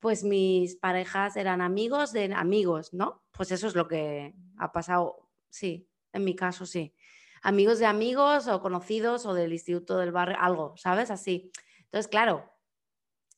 pues 0.00 0.24
mis 0.24 0.76
parejas 0.76 1.36
eran 1.36 1.60
amigos 1.60 2.12
de 2.12 2.32
amigos, 2.34 2.92
¿no? 2.92 3.22
Pues 3.30 3.52
eso 3.52 3.66
es 3.68 3.74
lo 3.74 3.86
que 3.86 4.34
ha 4.56 4.72
pasado, 4.72 5.28
sí, 5.50 5.88
en 6.12 6.24
mi 6.24 6.34
caso 6.34 6.66
sí. 6.66 6.94
Amigos 7.42 7.78
de 7.78 7.86
amigos 7.86 8.48
o 8.48 8.60
conocidos 8.60 9.26
o 9.26 9.34
del 9.34 9.52
instituto 9.52 9.98
del 9.98 10.12
barrio, 10.12 10.36
algo, 10.40 10.74
¿sabes? 10.76 11.10
Así. 11.10 11.50
Entonces, 11.84 12.08
claro, 12.08 12.50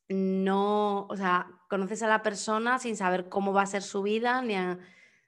no, 0.09 1.07
o 1.07 1.15
sea, 1.15 1.47
conoces 1.69 2.03
a 2.03 2.07
la 2.07 2.21
persona 2.21 2.79
sin 2.79 2.95
saber 2.97 3.29
cómo 3.29 3.53
va 3.53 3.63
a 3.63 3.67
ser 3.67 3.81
su 3.81 4.01
vida, 4.01 4.41
ni 4.41 4.57
o 4.57 4.77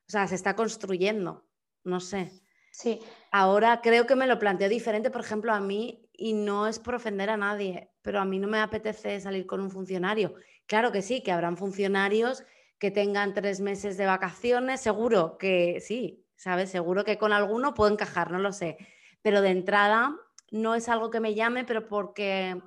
sea, 0.08 0.28
se 0.28 0.36
está 0.36 0.56
construyendo, 0.56 1.48
no 1.84 2.00
sé. 2.00 2.32
Sí. 2.72 3.00
Ahora 3.32 3.82
creo 3.82 4.06
que 4.06 4.16
me 4.16 4.28
lo 4.28 4.38
planteo 4.38 4.70
diferente, 4.70 5.10
por 5.10 5.22
ejemplo, 5.22 5.54
a 5.54 5.60
mí, 5.60 6.10
y 6.14 6.34
no 6.34 6.68
es 6.68 6.80
por 6.80 6.96
ofender 6.96 7.30
a 7.30 7.38
nadie, 7.38 7.94
pero 8.02 8.20
a 8.20 8.26
mí 8.26 8.40
no 8.40 8.48
me 8.48 8.60
apetece 8.60 9.20
salir 9.20 9.46
con 9.46 9.62
un 9.62 9.72
funcionario 9.72 10.36
Claro 10.68 10.92
que 10.92 11.02
sí, 11.02 11.22
que 11.22 11.32
habrán 11.32 11.58
funcionarios 11.58 12.44
que 12.80 12.92
tengan 12.92 13.34
tres 13.34 13.62
meses 13.62 13.98
de 13.98 14.06
vacaciones, 14.06 14.82
seguro 14.82 15.38
que 15.38 15.80
sí, 15.80 16.25
¿sabes? 16.46 16.70
Seguro 16.70 17.04
que 17.04 17.18
con 17.18 17.34
alguno 17.34 17.74
puedo 17.74 17.92
encajar, 17.92 18.30
no 18.30 18.38
lo 18.38 18.54
sé. 18.54 18.78
Pero 19.24 19.42
de 19.42 19.50
entrada 19.50 20.16
no 20.52 20.76
es 20.76 20.90
algo 20.90 21.10
que 21.10 21.20
me 21.20 21.34
llame, 21.34 21.66
pero 21.66 21.88
porque, 21.88 22.62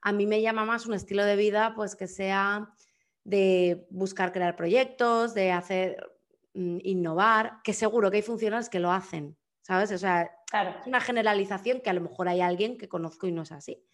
A 0.00 0.12
mí 0.12 0.26
me 0.26 0.40
llama 0.40 0.64
más 0.64 0.86
un 0.86 0.94
estilo 0.94 1.24
de 1.24 1.36
vida 1.36 1.74
pues 1.74 1.94
que 1.96 2.06
sea 2.06 2.72
de 3.24 3.86
buscar 3.90 4.32
crear 4.32 4.56
proyectos, 4.56 5.34
de 5.34 5.52
hacer 5.52 6.10
mm, 6.54 6.78
innovar, 6.84 7.60
que 7.64 7.74
seguro 7.74 8.10
que 8.10 8.18
hay 8.18 8.22
funciones 8.22 8.70
que 8.70 8.80
lo 8.80 8.92
hacen, 8.92 9.36
¿sabes? 9.60 9.92
O 9.92 9.98
sea, 9.98 10.30
es 10.80 10.86
una 10.86 11.00
generalización 11.00 11.82
que 11.82 11.90
a 11.90 11.94
lo 11.94 12.00
mejor 12.00 12.28
hay 12.28 12.40
alguien 12.40 12.78
que 12.78 12.88
conozco 12.88 13.26
y 13.26 13.32
no 13.32 13.42
es 13.42 13.52
así. 13.52 13.84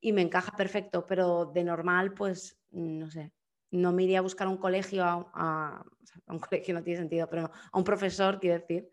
Y 0.00 0.12
me 0.12 0.22
encaja 0.22 0.56
perfecto, 0.56 1.06
pero 1.06 1.46
de 1.46 1.62
normal, 1.62 2.14
pues, 2.14 2.58
no 2.70 3.08
sé, 3.10 3.32
no 3.70 3.92
me 3.92 4.04
iría 4.04 4.18
a 4.18 4.22
buscar 4.22 4.48
un 4.48 4.56
colegio, 4.56 5.04
a, 5.04 5.84
un 6.26 6.38
colegio 6.40 6.74
no 6.74 6.82
tiene 6.82 7.00
sentido, 7.00 7.28
pero 7.28 7.50
a 7.72 7.78
un 7.78 7.84
profesor, 7.84 8.40
quiero 8.40 8.60
decir, 8.60 8.90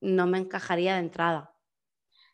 no 0.00 0.26
me 0.26 0.38
encajaría 0.38 0.94
de 0.94 1.00
entrada. 1.00 1.52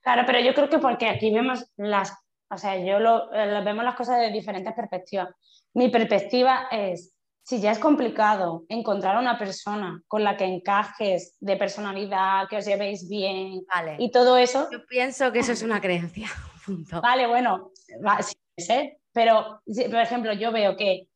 Claro, 0.03 0.23
pero 0.25 0.39
yo 0.41 0.55
creo 0.55 0.69
que 0.69 0.79
porque 0.79 1.09
aquí 1.09 1.33
vemos 1.33 1.67
las, 1.77 2.13
o 2.49 2.57
sea, 2.57 2.77
yo 2.79 3.01
lo, 3.01 3.33
eh, 3.35 3.61
vemos 3.65 3.85
las 3.85 3.97
cosas 3.97 4.21
de 4.21 4.31
diferentes 4.31 4.73
perspectivas. 4.73 5.31
Mi 5.75 5.89
perspectiva 5.89 6.69
es, 6.71 7.17
si 7.43 7.61
ya 7.61 7.73
es 7.73 7.79
complicado 7.79 8.65
encontrar 8.69 9.19
una 9.19 9.37
persona 9.37 10.01
con 10.07 10.23
la 10.23 10.37
que 10.37 10.45
encajes 10.45 11.37
de 11.41 11.57
personalidad, 11.57 12.49
que 12.49 12.59
os 12.59 12.65
llevéis 12.65 13.09
bien 13.09 13.65
y 13.99 14.11
todo 14.11 14.37
eso. 14.37 14.69
Yo 14.71 14.87
pienso 14.87 15.33
que 15.33 15.41
eso 15.41 15.53
es 15.53 15.63
una 15.63 15.81
creencia. 15.81 16.29
Vale, 17.03 17.27
bueno, 17.27 17.73
sí, 18.21 18.37
sé, 18.59 19.01
pero 19.17 19.63
por 19.65 20.01
ejemplo, 20.01 20.35
yo 20.35 20.53
veo 20.53 20.77
que 20.77 21.09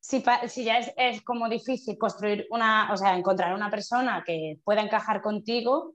si, 0.00 0.20
si 0.48 0.64
ya 0.64 0.78
es, 0.78 0.92
es, 0.96 1.22
como 1.22 1.48
difícil 1.48 1.96
construir 1.96 2.44
una, 2.50 2.92
o 2.92 2.96
sea, 2.96 3.16
encontrar 3.16 3.54
una 3.54 3.70
persona 3.70 4.24
que 4.26 4.58
pueda 4.64 4.80
encajar 4.80 5.22
contigo, 5.22 5.94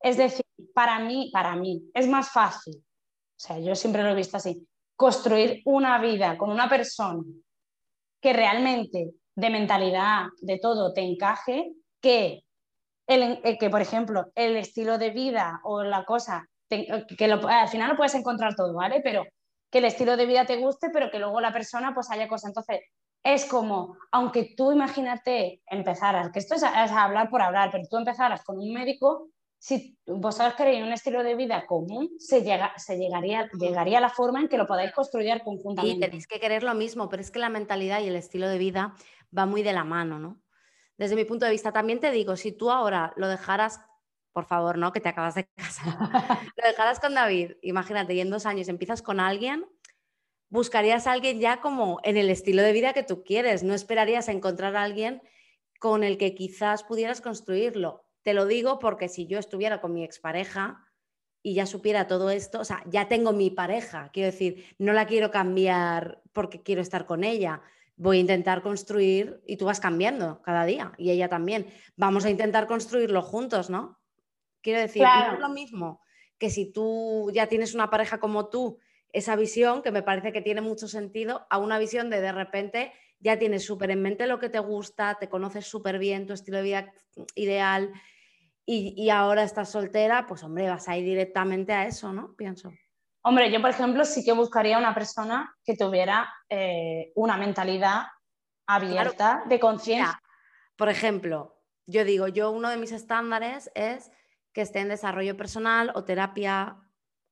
es 0.00 0.16
decir, 0.16 0.46
para 0.72 1.00
mí, 1.00 1.30
para 1.32 1.56
mí, 1.56 1.82
es 1.94 2.06
más 2.06 2.30
fácil, 2.30 2.76
o 2.76 3.40
sea, 3.40 3.58
yo 3.58 3.74
siempre 3.74 4.04
lo 4.04 4.10
he 4.10 4.14
visto 4.14 4.36
así, 4.36 4.68
construir 4.94 5.62
una 5.64 5.98
vida 5.98 6.38
con 6.38 6.52
una 6.52 6.68
persona 6.68 7.24
que 8.22 8.32
realmente 8.32 9.14
de 9.34 9.50
mentalidad, 9.50 10.26
de 10.42 10.60
todo, 10.60 10.92
te 10.92 11.00
encaje, 11.00 11.72
que, 12.00 12.44
el, 13.08 13.40
eh, 13.42 13.58
que 13.58 13.68
por 13.68 13.82
ejemplo, 13.82 14.26
el 14.36 14.56
estilo 14.56 14.96
de 14.96 15.10
vida 15.10 15.60
o 15.64 15.82
la 15.82 16.04
cosa, 16.04 16.48
que 16.68 16.86
al 16.88 17.68
final 17.68 17.90
lo 17.90 17.96
puedes 17.96 18.14
encontrar 18.14 18.54
todo, 18.54 18.74
¿vale? 18.74 19.00
Pero 19.02 19.24
que 19.74 19.78
el 19.78 19.86
estilo 19.86 20.16
de 20.16 20.24
vida 20.24 20.46
te 20.46 20.58
guste, 20.58 20.88
pero 20.90 21.10
que 21.10 21.18
luego 21.18 21.40
la 21.40 21.52
persona 21.52 21.92
pues 21.92 22.08
haya 22.08 22.28
cosas. 22.28 22.50
Entonces, 22.50 22.78
es 23.24 23.44
como, 23.44 23.96
aunque 24.12 24.54
tú 24.56 24.70
imagínate 24.70 25.62
empezaras, 25.66 26.30
que 26.30 26.38
esto 26.38 26.54
es, 26.54 26.62
hablar 26.62 27.28
por 27.28 27.42
hablar, 27.42 27.70
pero 27.72 27.82
tú 27.90 27.96
empezaras 27.96 28.44
con 28.44 28.56
un 28.60 28.72
médico, 28.72 29.30
si 29.58 29.98
vosotros 30.06 30.54
queréis 30.54 30.84
un 30.84 30.92
estilo 30.92 31.24
de 31.24 31.34
vida 31.34 31.66
común, 31.66 32.08
se, 32.20 32.44
llega, 32.44 32.72
se 32.76 32.98
llegaría, 32.98 33.50
llegaría 33.58 33.98
a 33.98 34.02
la 34.02 34.10
forma 34.10 34.42
en 34.42 34.48
que 34.48 34.58
lo 34.58 34.68
podáis 34.68 34.92
construir 34.92 35.42
conjuntamente. 35.42 35.96
Y 35.96 36.00
tenéis 36.08 36.28
que 36.28 36.38
querer 36.38 36.62
lo 36.62 36.74
mismo, 36.74 37.08
pero 37.08 37.20
es 37.20 37.32
que 37.32 37.40
la 37.40 37.48
mentalidad 37.48 38.00
y 38.00 38.06
el 38.06 38.14
estilo 38.14 38.48
de 38.48 38.58
vida 38.58 38.94
va 39.36 39.44
muy 39.44 39.64
de 39.64 39.72
la 39.72 39.82
mano, 39.82 40.20
¿no? 40.20 40.40
Desde 40.96 41.16
mi 41.16 41.24
punto 41.24 41.46
de 41.46 41.50
vista, 41.50 41.72
también 41.72 41.98
te 41.98 42.12
digo, 42.12 42.36
si 42.36 42.52
tú 42.52 42.70
ahora 42.70 43.12
lo 43.16 43.26
dejaras, 43.26 43.80
por 44.34 44.44
favor, 44.44 44.76
¿no? 44.76 44.92
Que 44.92 45.00
te 45.00 45.08
acabas 45.08 45.36
de 45.36 45.46
casar, 45.56 45.96
lo 46.56 46.68
dejaras 46.68 47.00
con 47.00 47.14
David, 47.14 47.52
imagínate, 47.62 48.12
y 48.12 48.20
en 48.20 48.28
dos 48.28 48.44
años 48.44 48.68
empiezas 48.68 49.00
con 49.00 49.20
alguien, 49.20 49.64
buscarías 50.50 51.06
a 51.06 51.12
alguien 51.12 51.40
ya 51.40 51.62
como 51.62 52.00
en 52.02 52.18
el 52.18 52.28
estilo 52.28 52.62
de 52.62 52.72
vida 52.72 52.92
que 52.92 53.04
tú 53.04 53.24
quieres, 53.24 53.62
no 53.62 53.72
esperarías 53.72 54.28
encontrar 54.28 54.76
a 54.76 54.82
alguien 54.82 55.22
con 55.78 56.04
el 56.04 56.18
que 56.18 56.34
quizás 56.34 56.82
pudieras 56.82 57.20
construirlo. 57.20 58.04
Te 58.22 58.34
lo 58.34 58.46
digo 58.46 58.78
porque 58.78 59.08
si 59.08 59.26
yo 59.26 59.38
estuviera 59.38 59.80
con 59.80 59.92
mi 59.92 60.02
expareja 60.02 60.86
y 61.42 61.54
ya 61.54 61.66
supiera 61.66 62.06
todo 62.06 62.30
esto, 62.30 62.60
o 62.60 62.64
sea, 62.64 62.82
ya 62.86 63.06
tengo 63.06 63.32
mi 63.32 63.50
pareja, 63.50 64.10
quiero 64.12 64.30
decir, 64.30 64.64
no 64.78 64.92
la 64.92 65.06
quiero 65.06 65.30
cambiar 65.30 66.22
porque 66.32 66.62
quiero 66.62 66.80
estar 66.80 67.04
con 67.06 67.22
ella. 67.22 67.60
Voy 67.96 68.16
a 68.16 68.20
intentar 68.20 68.62
construir 68.62 69.42
y 69.46 69.56
tú 69.56 69.66
vas 69.66 69.78
cambiando 69.78 70.40
cada 70.42 70.64
día 70.64 70.92
y 70.96 71.10
ella 71.10 71.28
también. 71.28 71.66
Vamos 71.96 72.24
a 72.24 72.30
intentar 72.30 72.66
construirlo 72.66 73.22
juntos, 73.22 73.70
¿no? 73.70 74.00
Quiero 74.64 74.80
decir, 74.80 75.02
no 75.02 75.34
es 75.34 75.40
lo 75.40 75.50
mismo 75.50 76.00
que 76.38 76.48
si 76.48 76.72
tú 76.72 77.30
ya 77.34 77.48
tienes 77.48 77.74
una 77.74 77.90
pareja 77.90 78.18
como 78.18 78.48
tú 78.48 78.78
esa 79.12 79.36
visión 79.36 79.82
que 79.82 79.92
me 79.92 80.02
parece 80.02 80.32
que 80.32 80.40
tiene 80.40 80.62
mucho 80.62 80.88
sentido 80.88 81.46
a 81.50 81.58
una 81.58 81.78
visión 81.78 82.08
de 82.08 82.22
de 82.22 82.32
repente 82.32 82.92
ya 83.20 83.38
tienes 83.38 83.64
súper 83.64 83.90
en 83.90 84.00
mente 84.00 84.26
lo 84.26 84.38
que 84.38 84.48
te 84.48 84.58
gusta, 84.58 85.18
te 85.20 85.28
conoces 85.28 85.66
súper 85.66 85.98
bien, 85.98 86.26
tu 86.26 86.32
estilo 86.32 86.56
de 86.56 86.62
vida 86.62 86.92
ideal 87.34 87.92
y, 88.66 89.10
ahora 89.10 89.42
estás 89.42 89.70
soltera, 89.70 90.26
pues 90.26 90.42
hombre, 90.42 90.70
vas 90.70 90.88
a 90.88 90.96
ir 90.96 91.04
directamente 91.04 91.74
a 91.74 91.86
eso, 91.86 92.14
¿no? 92.14 92.34
Pienso. 92.34 92.72
Hombre, 93.22 93.52
yo 93.52 93.60
por 93.60 93.68
ejemplo 93.68 94.06
sí 94.06 94.24
que 94.24 94.32
buscaría 94.32 94.78
una 94.78 94.94
persona 94.94 95.54
que 95.62 95.76
tuviera 95.76 96.32
eh, 96.48 97.12
una 97.14 97.36
mentalidad 97.36 98.04
abierta 98.66 99.42
de 99.46 99.60
conciencia. 99.60 100.18
Por 100.76 100.88
ejemplo, 100.88 101.60
yo 101.86 102.04
digo, 102.06 102.28
yo 102.28 102.50
uno 102.50 102.70
de 102.70 102.78
mis 102.78 102.92
estándares 102.92 103.70
es 103.74 104.10
que 104.54 104.62
esté 104.62 104.78
en 104.78 104.88
desarrollo 104.88 105.36
personal 105.36 105.92
o 105.94 106.04
terapia, 106.04 106.78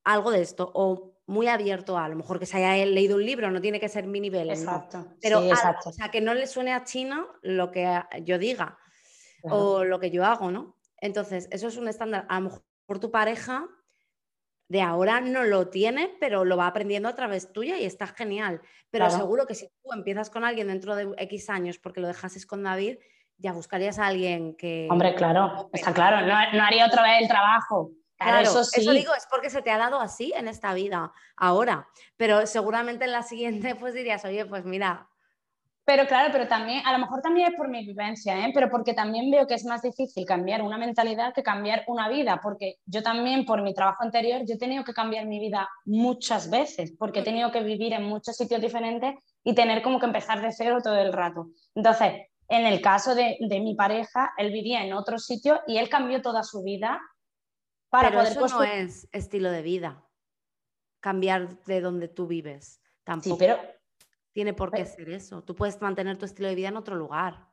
algo 0.05 0.33
de 0.33 0.43
esto, 0.43 0.71
o 0.75 1.13
muy 1.27 1.47
abierto 1.47 1.97
a, 1.97 2.09
lo 2.09 2.17
mejor 2.17 2.39
que 2.39 2.47
se 2.47 2.63
haya 2.63 2.85
leído 2.85 3.17
un 3.17 3.25
libro, 3.25 3.51
no 3.51 3.61
tiene 3.61 3.81
que 3.81 3.89
ser 3.89 4.07
mi 4.07 4.21
nivel. 4.21 4.51
Exacto. 4.51 5.07
Pero 5.23 5.39
o 5.39 5.93
sea, 5.93 6.11
que 6.11 6.21
no 6.21 6.35
le 6.35 6.47
suene 6.47 6.73
a 6.75 6.85
chino 6.85 7.29
lo 7.41 7.71
que 7.71 8.03
yo 8.25 8.39
diga 8.39 8.77
o 9.45 9.85
lo 9.85 9.99
que 10.01 10.11
yo 10.11 10.25
hago, 10.25 10.51
¿no? 10.51 10.77
Entonces, 10.99 11.49
eso 11.51 11.69
es 11.69 11.77
un 11.77 11.89
estándar. 11.89 12.27
A 12.29 12.41
lo 12.41 12.51
mejor 12.51 13.01
tu 13.01 13.11
pareja 13.11 13.69
de 14.69 14.83
ahora 14.83 15.21
no 15.21 15.45
lo 15.45 15.69
tiene, 15.69 16.17
pero 16.19 16.45
lo 16.45 16.57
va 16.57 16.67
aprendiendo 16.67 17.09
a 17.09 17.15
través 17.15 17.53
tuya 17.53 17.79
y 17.79 17.85
está 17.85 18.09
genial. 18.09 18.61
Pero 18.91 19.11
seguro 19.11 19.47
que 19.47 19.55
si 19.55 19.69
tú 19.83 19.93
empiezas 19.93 20.29
con 20.29 20.45
alguien 20.45 20.69
dentro 20.69 20.97
de 20.97 21.15
X 21.19 21.51
años 21.51 21.79
porque 21.79 22.01
lo 22.01 22.09
dejases 22.09 22.47
con 22.47 22.63
David, 22.63 22.99
ya 23.43 23.53
buscarías 23.53 23.99
a 23.99 24.07
alguien 24.07 24.57
que... 24.57 24.89
Hombre, 24.91 25.15
claro, 25.15 25.69
está 25.73 25.93
claro, 25.93 26.27
no, 26.27 26.35
no 26.53 26.65
haría 26.65 26.87
otra 26.87 27.03
vez 27.03 27.23
el 27.23 27.29
trabajo 27.29 27.91
Claro, 28.23 28.49
eso, 28.49 28.65
sí. 28.65 28.81
eso 28.81 28.93
digo, 28.93 29.15
es 29.15 29.27
porque 29.31 29.51
se 29.51 29.63
te 29.63 29.71
ha 29.71 29.79
dado 29.79 30.01
así 30.01 30.33
en 30.37 30.49
esta 30.49 30.75
vida, 30.75 31.13
ahora. 31.37 31.89
Pero 32.17 32.47
seguramente 32.47 33.05
en 33.05 33.13
la 33.13 33.23
siguiente, 33.23 33.75
pues 33.81 33.95
dirías, 33.95 34.25
oye, 34.25 34.45
pues 34.47 34.65
mira. 34.65 35.09
Pero 35.85 36.07
claro, 36.07 36.29
pero 36.31 36.47
también, 36.47 36.87
a 36.87 36.93
lo 36.93 37.01
mejor 37.01 37.21
también 37.23 37.51
es 37.51 37.57
por 37.57 37.69
mi 37.69 37.85
vivencia, 37.85 38.47
¿eh? 38.47 38.53
pero 38.55 38.71
porque 38.71 38.95
también 38.95 39.33
veo 39.33 39.49
que 39.49 39.55
es 39.55 39.65
más 39.65 39.83
difícil 39.83 40.25
cambiar 40.25 40.63
una 40.63 40.79
mentalidad 40.79 41.35
que 41.35 41.43
cambiar 41.43 41.83
una 41.89 42.09
vida, 42.09 42.39
porque 42.41 42.77
yo 42.87 43.03
también, 43.03 43.45
por 43.45 43.63
mi 43.63 43.75
trabajo 43.75 44.05
anterior, 44.05 44.43
yo 44.47 44.55
he 44.55 44.59
tenido 44.59 44.85
que 44.85 44.95
cambiar 44.95 45.27
mi 45.27 45.41
vida 45.41 45.69
muchas 45.85 46.49
veces, 46.51 46.95
porque 46.97 47.19
he 47.19 47.25
tenido 47.25 47.51
que 47.51 47.65
vivir 47.65 47.95
en 47.95 48.05
muchos 48.05 48.37
sitios 48.37 48.61
diferentes 48.61 49.17
y 49.43 49.57
tener 49.57 49.83
como 49.83 49.99
que 49.99 50.07
empezar 50.07 50.41
de 50.41 50.53
cero 50.53 50.79
todo 50.85 51.01
el 51.01 51.13
rato. 51.13 51.49
Entonces, 51.75 52.13
en 52.49 52.67
el 52.67 52.81
caso 52.81 53.15
de, 53.15 53.37
de 53.41 53.61
mi 53.61 53.75
pareja, 53.75 54.33
él 54.37 54.53
vivía 54.53 54.85
en 54.85 54.93
otro 54.93 55.19
sitio 55.19 55.61
y 55.67 55.79
él 55.79 55.89
cambió 55.89 56.21
toda 56.21 56.43
su 56.43 56.63
vida 56.63 57.01
pero 58.01 58.23
eso 58.23 58.47
no 58.49 58.63
es 58.63 59.09
estilo 59.13 59.51
de 59.51 59.63
vida. 59.63 60.03
Cambiar 61.01 61.63
de 61.65 61.81
donde 61.81 62.09
tú 62.09 62.27
vives. 62.27 62.81
Tampoco. 63.05 63.37
pero, 63.39 63.59
tiene 64.33 64.55
por 64.55 64.73
qué 64.73 64.87
ser 64.87 65.11
eso. 65.11 65.43
Tú 65.43 65.55
puedes 65.55 65.81
mantener 65.83 66.17
tu 66.17 66.25
estilo 66.25 66.49
de 66.49 66.55
vida 66.55 66.69
en 66.69 66.77
otro 66.77 66.97
lugar. 66.97 67.49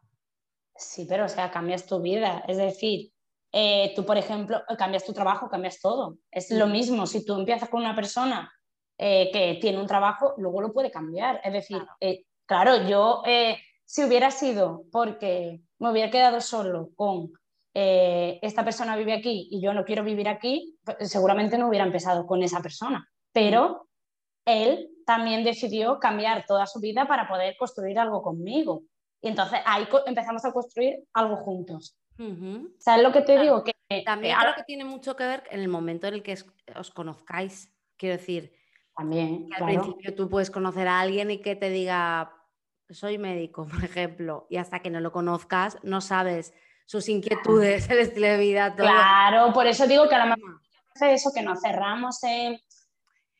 Sí, 0.75 1.05
pero 1.09 1.25
o 1.25 1.29
sea, 1.29 1.51
cambias 1.51 1.85
tu 1.85 1.99
vida. 1.99 2.43
Es 2.47 2.55
decir, 2.55 3.11
eh, 3.51 3.91
tú, 3.95 4.05
por 4.05 4.17
ejemplo, 4.17 4.61
cambias 4.77 5.03
tu 5.03 5.11
trabajo, 5.11 5.49
cambias 5.49 5.81
todo. 5.81 6.19
Es 6.31 6.51
lo 6.51 6.67
mismo. 6.67 7.05
Si 7.05 7.25
tú 7.25 7.37
empiezas 7.37 7.67
con 7.67 7.81
una 7.81 7.95
persona 7.95 8.49
eh, 8.97 9.29
que 9.33 9.57
tiene 9.59 9.79
un 9.79 9.87
trabajo, 9.87 10.35
luego 10.37 10.61
lo 10.61 10.71
puede 10.71 10.89
cambiar. 10.89 11.41
Es 11.43 11.51
decir, 11.51 11.85
claro, 12.45 12.75
eh, 12.75 12.87
yo, 12.87 13.23
si 13.89 14.03
hubiera 14.03 14.29
sido 14.29 14.83
porque 14.91 15.61
me 15.79 15.89
hubiera 15.89 16.11
quedado 16.11 16.41
solo 16.41 16.91
con 16.95 17.31
eh, 17.73 18.37
esta 18.43 18.63
persona 18.63 18.95
vive 18.95 19.13
aquí 19.13 19.47
y 19.49 19.61
yo 19.61 19.73
no 19.73 19.83
quiero 19.83 20.03
vivir 20.03 20.29
aquí, 20.29 20.77
pues, 20.83 21.09
seguramente 21.09 21.57
no 21.57 21.67
hubiera 21.67 21.85
empezado 21.85 22.27
con 22.27 22.43
esa 22.43 22.61
persona. 22.61 23.09
Pero 23.33 23.87
él 24.45 24.91
también 25.07 25.43
decidió 25.43 25.97
cambiar 25.97 26.45
toda 26.45 26.67
su 26.67 26.79
vida 26.79 27.07
para 27.07 27.27
poder 27.27 27.55
construir 27.57 27.97
algo 27.97 28.21
conmigo. 28.21 28.83
Y 29.23 29.29
entonces 29.29 29.59
ahí 29.65 29.87
empezamos 30.05 30.45
a 30.45 30.51
construir 30.51 30.99
algo 31.13 31.37
juntos. 31.37 31.97
¿Sabes 32.77 33.03
lo 33.03 33.11
que 33.11 33.21
te 33.21 33.39
digo? 33.39 33.63
Que, 33.63 33.73
también 34.05 34.37
creo 34.39 34.53
que 34.53 34.63
tiene 34.65 34.85
mucho 34.85 35.15
que 35.15 35.25
ver 35.25 35.43
en 35.49 35.61
el 35.61 35.67
momento 35.67 36.05
en 36.05 36.13
el 36.13 36.21
que 36.21 36.37
os 36.75 36.91
conozcáis. 36.91 37.73
Quiero 37.97 38.17
decir, 38.17 38.53
también, 38.95 39.49
al 39.57 39.65
principio 39.65 40.13
tú 40.13 40.29
puedes 40.29 40.51
conocer 40.51 40.87
a 40.87 40.99
alguien 40.99 41.31
y 41.31 41.41
que 41.41 41.55
te 41.55 41.71
diga, 41.71 42.38
soy 42.89 43.17
médico, 43.17 43.67
por 43.71 43.83
ejemplo, 43.83 44.47
y 44.49 44.57
hasta 44.57 44.79
que 44.79 44.89
no 44.89 44.99
lo 44.99 45.11
conozcas, 45.11 45.77
no 45.83 46.01
sabes 46.01 46.53
sus 46.85 47.07
inquietudes, 47.07 47.89
el 47.89 47.99
estilo 47.99 48.27
de 48.27 48.37
vida. 48.37 48.75
Todo. 48.75 48.87
Claro, 48.87 49.53
por 49.53 49.67
eso 49.67 49.85
digo 49.87 50.09
que 50.09 50.15
a 50.15 50.25
lo 50.25 50.35
mejor 50.35 50.59
eso, 51.01 51.31
que 51.33 51.41
nos 51.41 51.61
cerramos 51.61 52.23
en 52.23 52.59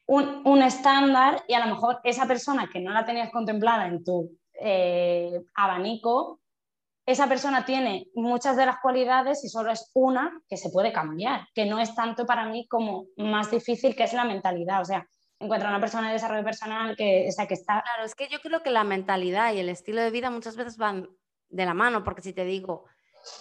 un, 0.07 0.61
estándar 0.61 1.43
y 1.47 1.53
a 1.53 1.65
lo 1.65 1.73
mejor 1.75 1.99
esa 2.03 2.25
persona 2.25 2.69
que 2.71 2.79
no 2.79 2.91
la 2.91 3.05
tenías 3.05 3.31
contemplada 3.31 3.87
en 3.87 4.03
tu 4.03 4.37
eh, 4.53 5.41
abanico, 5.55 6.39
esa 7.05 7.27
persona 7.27 7.65
tiene 7.65 8.07
muchas 8.13 8.55
de 8.55 8.65
las 8.67 8.79
cualidades 8.79 9.43
y 9.43 9.49
solo 9.49 9.71
es 9.71 9.89
una 9.93 10.41
que 10.47 10.57
se 10.57 10.69
puede 10.69 10.93
cambiar, 10.93 11.47
que 11.53 11.65
no 11.65 11.79
es 11.79 11.95
tanto 11.95 12.25
para 12.25 12.45
mí 12.45 12.67
como 12.67 13.07
más 13.17 13.49
difícil 13.49 13.95
que 13.95 14.03
es 14.03 14.13
la 14.13 14.25
mentalidad. 14.25 14.81
O 14.81 14.85
sea, 14.85 15.07
encuentra 15.39 15.69
una 15.69 15.79
persona 15.79 16.07
de 16.07 16.13
desarrollo 16.13 16.43
personal 16.43 16.95
que, 16.95 17.27
o 17.29 17.31
sea, 17.31 17.47
que 17.47 17.53
está... 17.53 17.81
Claro, 17.81 18.03
es 18.03 18.15
que 18.15 18.27
yo 18.27 18.39
creo 18.41 18.61
que 18.61 18.71
la 18.71 18.83
mentalidad 18.83 19.53
y 19.53 19.59
el 19.59 19.69
estilo 19.69 20.01
de 20.01 20.11
vida 20.11 20.29
muchas 20.29 20.55
veces 20.55 20.77
van 20.77 21.09
de 21.49 21.65
la 21.65 21.73
mano, 21.73 22.03
porque 22.03 22.21
si 22.21 22.33
te 22.33 22.45
digo 22.45 22.85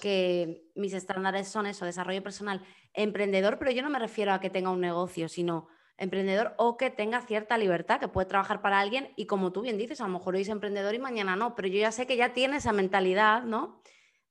que 0.01 0.65
mis 0.75 0.93
estándares 0.93 1.49
son 1.49 1.67
eso, 1.67 1.85
desarrollo 1.85 2.23
personal, 2.23 2.65
emprendedor, 2.95 3.59
pero 3.59 3.71
yo 3.71 3.83
no 3.83 3.91
me 3.91 3.99
refiero 3.99 4.33
a 4.33 4.41
que 4.41 4.51
tenga 4.51 4.71
un 4.71 4.81
negocio, 4.81 5.29
sino 5.29 5.69
emprendedor 5.97 6.55
o 6.57 6.77
que 6.77 6.91
tenga 6.91 7.21
cierta 7.23 7.59
libertad, 7.59 7.99
que 7.99 8.09
puede 8.09 8.29
trabajar 8.29 8.63
para 8.63 8.79
alguien 8.79 9.13
y 9.17 9.27
como 9.27 9.53
tú 9.53 9.63
bien 9.63 9.77
dices, 9.77 10.01
a 10.01 10.05
lo 10.07 10.13
mejor 10.13 10.37
hoy 10.37 10.43
es 10.43 10.49
emprendedor 10.49 10.95
y 10.95 10.99
mañana 10.99 11.37
no, 11.37 11.55
pero 11.55 11.69
yo 11.69 11.79
ya 11.79 11.93
sé 11.93 12.07
que 12.07 12.17
ya 12.17 12.33
tiene 12.33 12.59
esa 12.59 12.73
mentalidad, 12.73 13.43
¿no? 13.43 13.83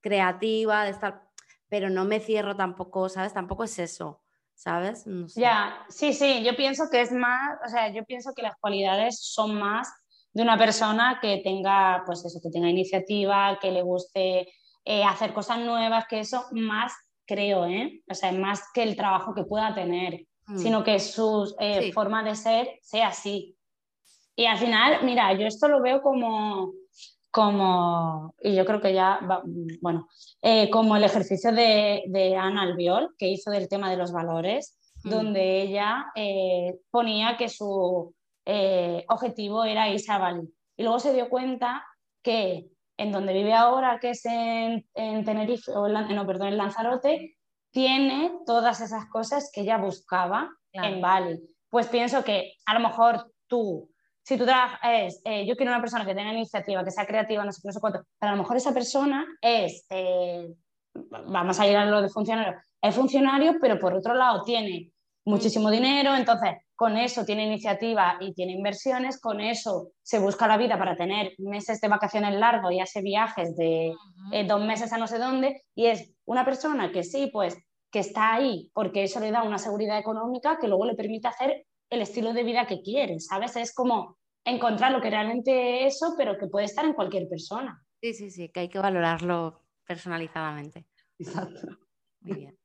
Creativa, 0.01 0.86
de 0.86 0.91
estar, 0.91 1.30
pero 1.67 1.89
no 1.89 2.06
me 2.06 2.19
cierro 2.21 2.56
tampoco, 2.56 3.10
¿sabes? 3.10 3.34
Tampoco 3.34 3.65
es 3.65 3.77
eso, 3.80 4.21
¿sabes? 4.57 5.05
Ya, 5.35 5.85
sí, 5.87 6.11
sí, 6.11 6.43
yo 6.43 6.55
pienso 6.57 6.89
que 6.91 6.99
es 6.99 7.13
más, 7.13 7.57
o 7.65 7.69
sea, 7.69 7.93
yo 7.93 8.03
pienso 8.03 8.33
que 8.33 8.41
las 8.41 8.57
cualidades 8.59 9.19
son 9.21 9.57
más 9.57 9.89
de 10.33 10.43
una 10.43 10.57
persona 10.57 11.19
que 11.21 11.37
tenga, 11.43 12.03
pues 12.05 12.25
eso, 12.25 12.39
que 12.43 12.49
tenga 12.49 12.69
iniciativa, 12.69 13.57
que 13.61 13.71
le 13.71 13.81
guste 13.83 14.49
eh, 14.83 15.03
hacer 15.05 15.33
cosas 15.33 15.59
nuevas, 15.59 16.05
que 16.09 16.19
eso 16.19 16.45
más 16.51 16.91
creo, 17.25 17.65
¿eh? 17.65 18.01
O 18.09 18.13
sea, 18.13 18.33
más 18.33 18.61
que 18.73 18.83
el 18.83 18.97
trabajo 18.97 19.33
que 19.33 19.45
pueda 19.45 19.73
tener. 19.73 20.27
Mm. 20.47 20.57
sino 20.57 20.83
que 20.83 20.99
su 20.99 21.55
eh, 21.59 21.91
forma 21.91 22.23
de 22.23 22.35
ser 22.35 22.79
sea 22.81 23.09
así. 23.09 23.57
Y 24.35 24.45
al 24.45 24.57
final, 24.57 25.03
mira, 25.03 25.33
yo 25.33 25.45
esto 25.45 25.67
lo 25.67 25.81
veo 25.81 26.01
como, 26.01 26.71
como 27.31 28.33
y 28.41 28.55
yo 28.55 28.65
creo 28.65 28.81
que 28.81 28.93
ya, 28.93 29.19
bueno, 29.81 30.07
eh, 30.41 30.69
como 30.69 30.95
el 30.95 31.03
ejercicio 31.03 31.51
de, 31.51 32.03
de, 32.07 32.35
Ana 32.35 32.63
Albiol, 32.63 33.15
que 33.17 33.27
hizo 33.27 33.51
del 33.51 33.69
tema 33.69 33.89
de 33.89 33.97
los 33.97 34.11
valores, 34.11 34.77
mm. 35.03 35.09
donde 35.09 35.61
ella 35.61 36.07
eh, 36.15 36.79
ponía 36.89 37.37
que 37.37 37.49
su 37.49 38.13
objetivo 39.09 39.65
era 39.65 39.89
irse 39.89 40.11
a 40.11 40.19
Bali. 40.19 40.47
Y 40.77 40.83
luego 40.83 40.99
se 40.99 41.13
dio 41.13 41.27
cuenta 41.27 41.85
que 42.23 42.69
en 42.97 43.11
donde 43.11 43.33
vive 43.33 43.53
ahora, 43.53 43.99
que 43.99 44.11
es 44.11 44.25
en, 44.25 44.85
en 44.95 45.23
Tenerife, 45.23 45.71
o 45.71 45.87
no, 45.87 46.27
perdón, 46.27 46.47
en 46.47 46.57
Lanzarote, 46.57 47.37
tiene 47.71 48.31
todas 48.45 48.81
esas 48.81 49.05
cosas 49.07 49.51
que 49.53 49.61
ella 49.61 49.77
buscaba 49.77 50.49
en 50.71 51.01
Bali. 51.01 51.39
Pues 51.69 51.87
pienso 51.87 52.23
que 52.23 52.53
a 52.65 52.73
lo 52.73 52.79
mejor 52.79 53.31
tú, 53.47 53.89
si 54.27 54.37
tú 54.37 54.43
trabajas, 54.43 55.21
eh, 55.23 55.45
yo 55.45 55.55
quiero 55.55 55.71
una 55.71 55.79
persona 55.79 56.05
que 56.05 56.13
tenga 56.13 56.33
iniciativa, 56.33 56.83
que 56.83 56.91
sea 56.91 57.05
creativa, 57.05 57.45
no 57.45 57.51
sé, 57.53 57.61
no 57.63 57.71
sé 57.71 57.79
cuánto, 57.79 58.01
pero 58.19 58.33
a 58.33 58.35
lo 58.35 58.41
mejor 58.41 58.57
esa 58.57 58.73
persona 58.73 59.25
es, 59.39 59.85
eh, 59.89 60.49
vamos 61.29 61.57
a 61.61 61.65
ir 61.65 61.77
a 61.77 61.85
lo 61.85 62.01
de 62.01 62.09
funcionario, 62.09 62.59
es 62.81 62.93
funcionario, 62.93 63.55
pero 63.61 63.79
por 63.79 63.93
otro 63.93 64.13
lado 64.13 64.43
tiene 64.43 64.91
muchísimo 65.23 65.71
dinero, 65.71 66.13
entonces 66.13 66.57
con 66.75 66.97
eso 66.97 67.23
tiene 67.23 67.45
iniciativa 67.45 68.17
y 68.19 68.33
tiene 68.33 68.51
inversiones, 68.51 69.17
con 69.21 69.39
eso 69.39 69.91
se 70.03 70.19
busca 70.19 70.45
la 70.45 70.57
vida 70.57 70.77
para 70.77 70.97
tener 70.97 71.31
meses 71.37 71.79
de 71.79 71.87
vacaciones 71.87 72.35
largos 72.35 72.73
y 72.73 72.81
hace 72.81 73.01
viajes 73.01 73.55
de 73.55 73.93
eh, 74.33 74.45
dos 74.45 74.59
meses 74.59 74.91
a 74.91 74.97
no 74.97 75.07
sé 75.07 75.19
dónde, 75.19 75.61
y 75.73 75.85
es 75.85 76.13
una 76.25 76.43
persona 76.43 76.91
que 76.91 77.03
sí, 77.03 77.29
pues 77.31 77.57
que 77.89 77.99
está 77.99 78.33
ahí 78.33 78.69
porque 78.73 79.03
eso 79.03 79.21
le 79.21 79.31
da 79.31 79.43
una 79.43 79.57
seguridad 79.57 79.97
económica 79.97 80.57
que 80.59 80.67
luego 80.67 80.83
le 80.83 80.95
permite 80.95 81.29
hacer 81.29 81.63
el 81.89 82.02
estilo 82.02 82.34
de 82.34 82.43
vida 82.43 82.67
que 82.67 82.82
quiere, 82.82 83.19
¿sabes? 83.19 83.56
Es 83.56 83.73
como 83.73 84.17
encontrar 84.43 84.91
lo 84.91 85.02
que 85.02 85.10
realmente 85.10 85.86
es 85.86 85.95
eso, 85.95 86.15
pero 86.17 86.38
que 86.38 86.47
puede 86.47 86.65
estar 86.65 86.86
en 86.86 86.93
cualquier 86.93 87.28
persona. 87.28 87.84
Sí, 88.02 88.13
sí, 88.13 88.32
sí, 88.32 88.50
que 88.50 88.62
hay 88.62 88.69
que 88.69 88.80
valorarlo 88.80 89.63
personalizadamente. 89.86 90.88
Exacto. 91.19 91.78
Muy 92.21 92.38
bien. 92.38 92.60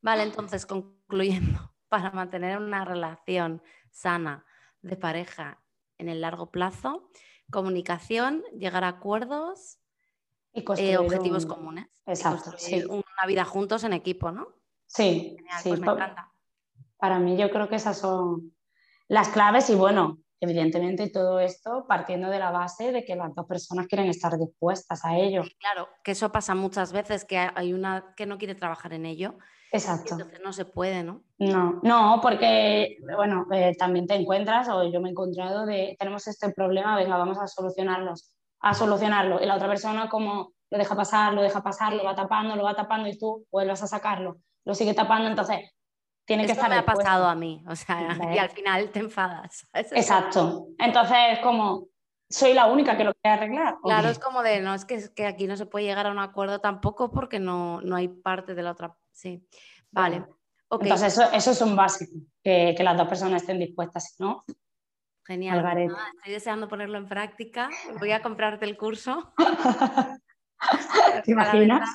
Vale, 0.00 0.22
entonces, 0.22 0.66
concluyendo, 0.66 1.74
para 1.88 2.10
mantener 2.10 2.58
una 2.58 2.84
relación 2.84 3.62
sana 3.90 4.44
de 4.82 4.96
pareja 4.96 5.62
en 5.98 6.08
el 6.08 6.20
largo 6.20 6.50
plazo, 6.50 7.10
comunicación, 7.50 8.44
llegar 8.56 8.84
a 8.84 8.88
acuerdos 8.88 9.78
y 10.52 10.64
eh, 10.78 10.98
objetivos 10.98 11.46
comunes. 11.46 11.86
Exacto. 12.06 12.54
Y 12.70 12.84
una 12.84 13.26
vida 13.26 13.44
juntos 13.44 13.84
en 13.84 13.92
equipo, 13.92 14.30
¿no? 14.30 14.54
Sí, 14.86 15.36
sí 15.62 15.68
pues 15.68 15.80
Para 16.96 17.18
mí 17.18 17.36
yo 17.36 17.50
creo 17.50 17.68
que 17.68 17.76
esas 17.76 17.98
son 17.98 18.54
las 19.08 19.28
claves 19.30 19.70
y 19.70 19.74
bueno, 19.74 20.18
evidentemente 20.40 21.10
todo 21.10 21.40
esto 21.40 21.86
partiendo 21.88 22.30
de 22.30 22.38
la 22.38 22.50
base 22.50 22.92
de 22.92 23.04
que 23.04 23.16
las 23.16 23.34
dos 23.34 23.46
personas 23.46 23.86
quieren 23.86 24.08
estar 24.08 24.38
dispuestas 24.38 25.04
a 25.04 25.16
ello. 25.16 25.42
claro, 25.58 25.88
que 26.04 26.12
eso 26.12 26.30
pasa 26.30 26.54
muchas 26.54 26.92
veces, 26.92 27.24
que 27.24 27.38
hay 27.38 27.72
una 27.72 28.14
que 28.16 28.26
no 28.26 28.38
quiere 28.38 28.54
trabajar 28.54 28.92
en 28.92 29.06
ello. 29.06 29.38
Exacto. 29.70 30.14
Entonces 30.14 30.40
no 30.42 30.52
se 30.52 30.64
puede, 30.64 31.02
¿no? 31.04 31.24
No, 31.38 31.80
no, 31.82 32.20
porque, 32.22 32.96
bueno, 33.16 33.46
eh, 33.52 33.74
también 33.78 34.06
te 34.06 34.14
encuentras, 34.14 34.68
o 34.68 34.90
yo 34.90 35.00
me 35.00 35.08
he 35.08 35.12
encontrado 35.12 35.66
de, 35.66 35.94
tenemos 35.98 36.26
este 36.26 36.50
problema, 36.52 36.96
venga, 36.96 37.18
vamos 37.18 37.38
a 37.38 37.46
solucionarlos, 37.46 38.34
a 38.60 38.72
solucionarlo. 38.72 39.42
Y 39.42 39.46
la 39.46 39.56
otra 39.56 39.68
persona 39.68 40.08
como 40.08 40.52
lo 40.70 40.78
deja 40.78 40.96
pasar, 40.96 41.34
lo 41.34 41.42
deja 41.42 41.62
pasar, 41.62 41.92
lo 41.92 42.04
va 42.04 42.14
tapando, 42.14 42.56
lo 42.56 42.64
va 42.64 42.74
tapando 42.74 43.08
y 43.08 43.18
tú 43.18 43.46
vuelves 43.50 43.82
a 43.82 43.86
sacarlo 43.86 44.38
lo 44.68 44.74
sigue 44.74 44.92
tapando, 44.92 45.30
entonces 45.30 45.60
tiene 46.28 46.44
que 46.44 46.52
estar. 46.52 46.68
me 46.68 46.76
ha 46.76 46.84
pasado 46.84 47.26
a 47.26 47.34
mí, 47.34 47.64
o 47.66 47.74
sea, 47.74 48.16
y 48.32 48.38
al 48.38 48.50
final 48.50 48.90
te 48.90 49.00
enfadas. 49.00 49.66
Exacto. 49.72 50.68
Entonces 50.78 51.16
es 51.32 51.38
como, 51.38 51.88
soy 52.28 52.52
la 52.52 52.66
única 52.66 52.98
que 52.98 53.04
lo 53.04 53.14
quiere 53.14 53.38
arreglar. 53.38 53.78
Claro, 53.82 54.08
es 54.08 54.18
como 54.18 54.42
de, 54.42 54.60
no, 54.60 54.74
es 54.74 54.84
que, 54.84 54.96
es 54.96 55.08
que 55.08 55.26
aquí 55.26 55.46
no 55.46 55.56
se 55.56 55.64
puede 55.64 55.86
llegar 55.86 56.06
a 56.06 56.10
un 56.10 56.18
acuerdo 56.18 56.60
tampoco 56.60 57.10
porque 57.10 57.40
no, 57.40 57.80
no 57.80 57.96
hay 57.96 58.08
parte 58.08 58.54
de 58.54 58.62
la 58.62 58.72
otra. 58.72 58.94
Sí, 59.10 59.42
vale. 59.90 60.24
Entonces 60.70 61.14
eso, 61.14 61.32
eso, 61.32 61.50
es 61.52 61.60
un 61.62 61.74
básico, 61.74 62.12
que, 62.44 62.74
que, 62.76 62.84
las 62.84 62.98
dos 62.98 63.08
personas 63.08 63.40
estén 63.40 63.58
dispuestas, 63.58 64.16
¿no? 64.18 64.44
Genial. 65.24 65.64
estoy 66.16 66.32
deseando 66.32 66.68
ponerlo 66.68 66.98
en 66.98 67.08
práctica. 67.08 67.70
Voy 67.98 68.12
a 68.12 68.20
comprarte 68.20 68.66
el 68.66 68.76
curso. 68.76 69.32
¿Te 71.24 71.32
imaginas? 71.32 71.88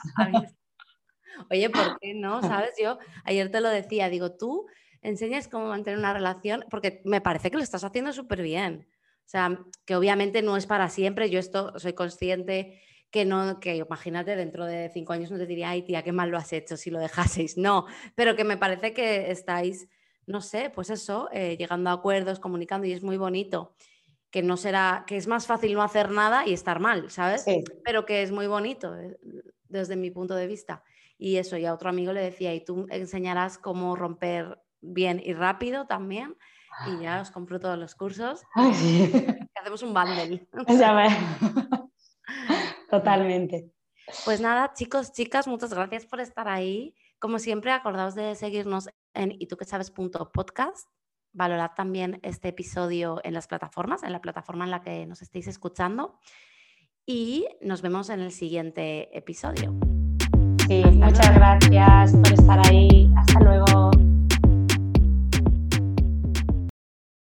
Oye, 1.50 1.70
¿por 1.70 1.98
qué 2.02 2.14
no? 2.14 2.42
¿Sabes? 2.42 2.72
Yo 2.82 2.98
ayer 3.24 3.52
te 3.52 3.62
lo 3.62 3.70
decía, 3.70 4.10
digo, 4.10 4.36
tú 4.36 4.68
enseñas 5.02 5.48
cómo 5.48 5.68
mantener 5.68 6.00
una 6.00 6.14
relación, 6.14 6.66
porque 6.70 7.02
me 7.06 7.22
parece 7.22 7.52
que 7.52 7.58
lo 7.58 7.64
estás 7.64 7.84
haciendo 7.84 8.14
súper 8.14 8.42
bien. 8.42 8.88
O 9.26 9.30
sea, 9.30 9.60
que 9.86 9.96
obviamente 9.96 10.42
no 10.42 10.58
es 10.58 10.66
para 10.66 10.90
siempre, 10.90 11.30
yo 11.30 11.40
esto 11.40 11.78
soy 11.80 11.94
consciente 11.94 12.82
que 13.14 13.26
no, 13.26 13.60
que 13.60 13.76
imagínate, 13.76 14.36
dentro 14.36 14.66
de 14.66 14.90
cinco 14.92 15.14
años 15.14 15.30
no 15.30 15.38
te 15.38 15.46
diría, 15.46 15.70
ay 15.70 15.84
tía, 15.84 16.02
qué 16.02 16.12
mal 16.12 16.32
lo 16.32 16.38
has 16.38 16.52
hecho 16.52 16.78
si 16.78 16.90
lo 16.90 17.00
dejaseis. 17.00 17.58
No, 17.58 17.86
pero 18.16 18.36
que 18.36 18.44
me 18.44 18.58
parece 18.58 18.92
que 18.92 19.30
estáis, 19.30 19.88
no 20.26 20.42
sé, 20.42 20.72
pues 20.74 20.90
eso, 20.90 21.30
eh, 21.32 21.56
llegando 21.56 21.92
a 21.92 21.94
acuerdos, 21.94 22.40
comunicando 22.40 22.88
y 22.88 22.92
es 22.92 23.04
muy 23.04 23.18
bonito. 23.18 23.76
Que 24.32 24.42
no 24.42 24.58
será, 24.58 25.04
que 25.06 25.16
es 25.16 25.28
más 25.28 25.46
fácil 25.46 25.76
no 25.76 25.84
hacer 25.84 26.10
nada 26.10 26.48
y 26.48 26.54
estar 26.54 26.80
mal, 26.80 27.12
¿sabes? 27.12 27.46
Pero 27.84 28.04
que 28.04 28.24
es 28.24 28.32
muy 28.32 28.48
bonito 28.48 28.98
eh, 28.98 29.16
desde 29.70 29.96
mi 29.96 30.10
punto 30.10 30.34
de 30.34 30.48
vista. 30.48 30.84
Y 31.18 31.38
eso, 31.38 31.58
y 31.58 31.66
a 31.66 31.74
otro 31.74 31.90
amigo 31.90 32.14
le 32.14 32.22
decía, 32.22 32.54
y 32.54 32.64
tú 32.64 32.88
enseñarás 32.90 33.58
cómo 33.58 33.96
romper 33.96 34.60
bien 34.82 35.22
y 35.24 35.34
rápido 35.34 35.86
también. 35.86 36.36
Y 36.88 37.04
ya 37.04 37.22
os 37.22 37.32
compro 37.32 37.60
todos 37.60 37.78
los 37.78 37.96
cursos. 37.96 38.44
Hacemos 39.56 39.84
un 39.84 39.94
bundle. 39.94 40.48
Totalmente. 42.90 43.72
Pues 44.26 44.42
nada, 44.42 44.74
chicos, 44.74 45.14
chicas, 45.14 45.48
muchas 45.48 45.74
gracias 45.74 46.06
por 46.06 46.20
estar 46.20 46.48
ahí. 46.48 46.94
Como 47.20 47.40
siempre, 47.40 47.72
acordaos 47.72 48.16
de 48.16 48.36
seguirnos 48.36 48.90
en 49.14 49.32
y 49.40 49.48
tú 49.48 49.56
que 49.56 49.66
sabes 49.66 49.92
podcast. 49.92 50.90
Valorad 51.32 51.72
también 51.76 52.20
este 52.22 52.50
episodio 52.50 53.22
en 53.24 53.34
las 53.34 53.48
plataformas, 53.48 54.04
en 54.04 54.12
la 54.12 54.22
plataforma 54.22 54.66
en 54.66 54.72
la 54.72 54.82
que 54.82 55.06
nos 55.06 55.22
estéis 55.22 55.48
escuchando. 55.48 56.20
Y 57.06 57.48
nos 57.62 57.82
vemos 57.82 58.10
en 58.10 58.20
el 58.20 58.32
siguiente 58.32 59.18
episodio 59.18 59.93
Sí, 60.68 60.84
muchas 60.94 61.34
gracias 61.36 62.14
por 62.14 62.34
estar 62.34 62.68
ahí. 62.68 63.12
Hasta 63.18 63.40
luego. 63.42 63.92